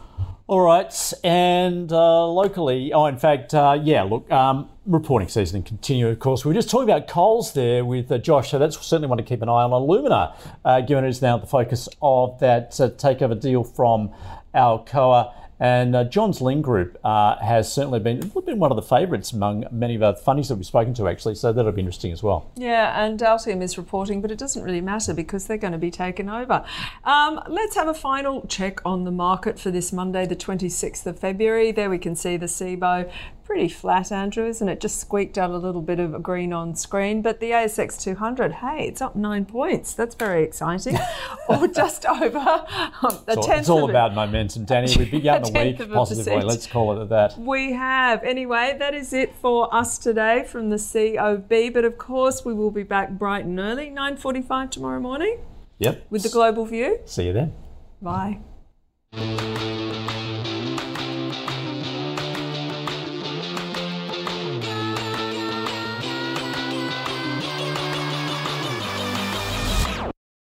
All 0.47 0.61
right, 0.61 1.13
and 1.25 1.91
uh, 1.91 2.27
locally, 2.27 2.93
oh, 2.93 3.07
in 3.07 3.17
fact, 3.17 3.55
uh, 3.55 3.81
yeah, 3.83 4.03
look, 4.03 4.31
um, 4.31 4.69
reporting 4.85 5.27
season 5.27 5.63
continue, 5.63 6.07
of 6.09 6.19
course. 6.19 6.45
We 6.45 6.51
were 6.51 6.55
just 6.55 6.69
talking 6.69 6.89
about 6.89 7.09
Coles 7.09 7.55
there 7.55 7.83
with 7.83 8.13
uh, 8.13 8.19
Josh, 8.19 8.51
so 8.51 8.59
that's 8.59 8.79
certainly 8.79 9.09
one 9.09 9.17
to 9.17 9.25
keep 9.25 9.41
an 9.41 9.49
eye 9.49 9.63
on. 9.63 9.73
Alumina, 9.73 10.35
uh, 10.63 10.83
given 10.83 11.07
it 11.07 11.09
is 11.09 11.23
now 11.23 11.39
the 11.39 11.47
focus 11.47 11.89
of 12.03 12.39
that 12.41 12.79
uh, 12.79 12.91
takeover 12.91 13.41
deal 13.41 13.65
from 13.65 14.11
Alcoa. 14.55 15.33
And 15.65 15.97
uh, 15.97 16.05
Johns 16.05 16.41
Lyng 16.41 16.61
Group 16.61 16.99
uh, 17.05 17.37
has 17.39 17.73
certainly 17.73 17.99
been, 17.99 18.21
been 18.45 18.59
one 18.59 18.71
of 18.71 18.77
the 18.77 18.83
favourites 18.83 19.33
among 19.33 19.65
many 19.71 19.95
of 19.95 20.03
our 20.03 20.15
funnies 20.15 20.49
that 20.49 20.57
we've 20.57 20.67
spoken 20.67 20.93
to, 20.93 21.09
actually, 21.09 21.37
so 21.37 21.55
that'll 21.55 21.73
be 21.73 21.81
interesting 21.81 22.13
as 22.13 22.23
well. 22.23 22.51
Yeah, 22.55 23.03
and 23.03 23.19
Altium 23.21 23.63
is 23.63 23.79
reporting, 23.79 24.21
but 24.21 24.31
it 24.31 24.37
doesn't 24.37 24.63
really 24.63 24.83
matter 24.83 25.15
because 25.15 25.47
they're 25.47 25.57
going 25.57 25.73
to 25.73 25.79
be 25.79 25.91
taken 25.91 26.29
over. 26.29 26.67
Um, 27.05 27.41
let's 27.49 27.77
have 27.77 27.89
a 27.89 27.95
final 27.95 28.47
check 28.47 28.85
on 28.85 29.05
the 29.05 29.11
market 29.11 29.59
for 29.59 29.71
this 29.71 29.91
Monday, 29.91 30.27
the 30.27 30.37
26th 30.37 31.07
of 31.07 31.19
February. 31.19 31.73
There 31.73 31.89
we 31.89 31.97
can 31.97 32.15
see 32.15 32.37
the 32.37 32.45
SIBO 32.45 33.11
pretty 33.45 33.69
flat, 33.69 34.11
Andrew, 34.11 34.47
isn't 34.47 34.69
it? 34.69 34.81
Just 34.81 34.99
squeaked 35.01 35.37
out 35.39 35.51
a 35.51 35.57
little 35.59 35.83
bit 35.83 36.01
of 36.01 36.23
green 36.23 36.53
on 36.53 36.75
screen, 36.75 37.23
but 37.23 37.41
the 37.41 37.51
ASX 37.51 38.01
200, 38.01 38.53
hey, 38.53 38.87
it's 38.89 39.01
up 39.01 39.15
nine 39.15 39.45
points. 39.45 39.95
That's 39.95 40.15
very 40.15 40.43
exciting. 40.43 40.99
or 41.49 41.69
just 41.69 42.07
over 42.07 42.39
um, 42.39 43.19
a 43.29 43.37
it's 43.37 43.69
all 43.69 43.85
of 43.85 43.91
it. 43.91 43.93
about 43.93 44.15
momentum, 44.15 44.65
Danny. 44.65 44.95
We 44.97 45.05
began 45.05 45.43
A 45.45 45.51
the 45.51 45.53
week 45.53 45.93
positively. 45.93 46.43
Let's 46.43 46.67
call 46.67 47.01
it 47.01 47.09
that. 47.11 47.39
We 47.39 47.73
have. 47.73 48.23
Anyway, 48.25 48.77
that 48.79 48.95
is 48.95 49.13
it 49.13 49.35
for 49.37 49.73
us 49.75 49.99
today 49.99 50.45
from 50.45 50.71
the 50.71 50.79
COB. 50.79 51.73
But 51.73 51.85
of 51.85 51.99
course, 51.99 52.45
we 52.45 52.55
will 52.55 52.71
be 52.71 52.83
back 52.83 53.11
bright 53.11 53.45
and 53.45 53.59
early, 53.61 53.91
9.45 53.91 54.71
tomorrow 54.71 55.01
morning 55.01 55.39
Yep. 55.79 56.07
with 56.11 56.23
the 56.23 56.29
global 56.29 56.65
view. 56.65 57.01
See 57.05 57.27
you 57.27 57.33
then. 57.33 57.53
Bye. 58.01 58.41